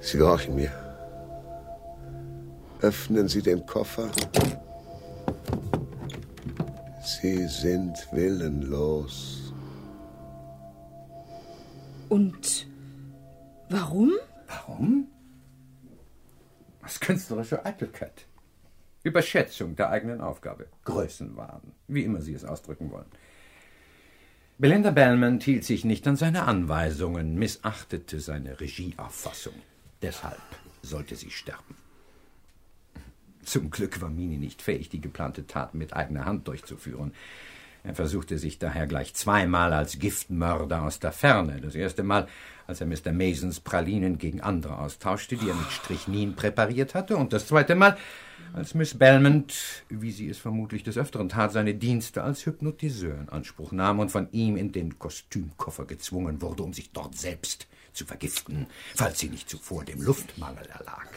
[0.00, 0.72] Sie gehorchen mir.
[2.80, 4.10] Öffnen Sie den Koffer.
[7.04, 9.39] Sie sind willenlos.
[12.10, 12.66] Und
[13.68, 14.12] warum?
[14.48, 15.06] Warum?
[16.82, 18.26] Was künstlerische Eitelkeit.
[19.04, 20.66] Überschätzung der eigenen Aufgabe.
[20.84, 23.06] Größenwahn, wie immer Sie es ausdrücken wollen.
[24.58, 29.54] Belinda Belmont hielt sich nicht an seine Anweisungen, missachtete seine Regieauffassung.
[30.02, 30.42] Deshalb
[30.82, 31.76] sollte sie sterben.
[33.44, 37.14] Zum Glück war Mini nicht fähig, die geplante Tat mit eigener Hand durchzuführen.
[37.82, 41.60] Er versuchte sich daher gleich zweimal als Giftmörder aus der Ferne.
[41.60, 42.28] Das erste Mal,
[42.66, 43.12] als er Mr.
[43.12, 47.96] Masons Pralinen gegen andere austauschte, die er mit Strichnin präpariert hatte, und das zweite Mal,
[48.52, 49.54] als Miss Belmont,
[49.88, 54.10] wie sie es vermutlich des Öfteren tat, seine Dienste als Hypnotiseur in Anspruch nahm und
[54.10, 59.28] von ihm in den Kostümkoffer gezwungen wurde, um sich dort selbst zu vergiften, falls sie
[59.28, 61.08] nicht zuvor dem Luftmangel erlag.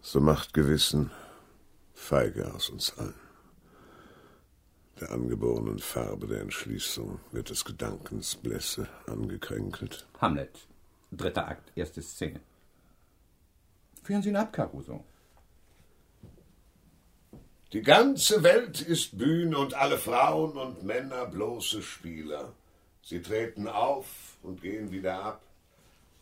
[0.00, 1.10] So macht Gewissen
[1.94, 3.14] feige aus uns allen.
[5.12, 10.06] Angeborenen Farbe der Entschließung wird des Gedankens Blässe angekränkelt.
[10.20, 10.66] Hamlet,
[11.10, 12.40] dritter Akt, erste Szene.
[14.02, 15.04] Führen Sie ihn ab, Caruso.
[17.72, 22.52] Die ganze Welt ist Bühne und alle Frauen und Männer bloße Spieler.
[23.02, 24.06] Sie treten auf
[24.42, 25.42] und gehen wieder ab.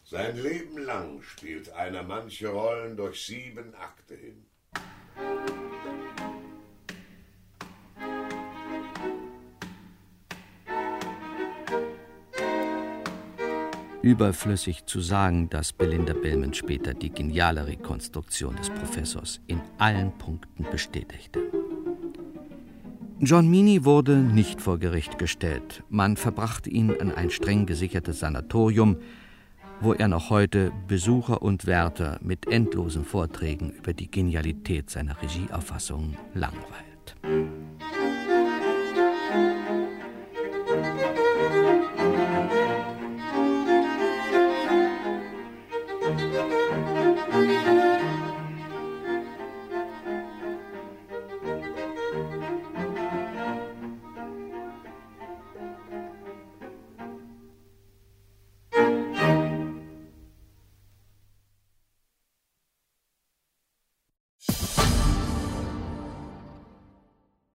[0.05, 4.47] Sein Leben lang spielt einer manche Rollen durch sieben Akte hin.
[14.03, 20.64] Überflüssig zu sagen, dass Belinda Bellman später die geniale Rekonstruktion des Professors in allen Punkten
[20.70, 21.40] bestätigte.
[23.18, 25.82] John Meany wurde nicht vor Gericht gestellt.
[25.90, 28.96] Man verbrachte ihn an ein streng gesichertes Sanatorium,
[29.82, 36.16] wo er noch heute Besucher und Wärter mit endlosen Vorträgen über die Genialität seiner Regieauffassung
[36.32, 37.59] langweilt.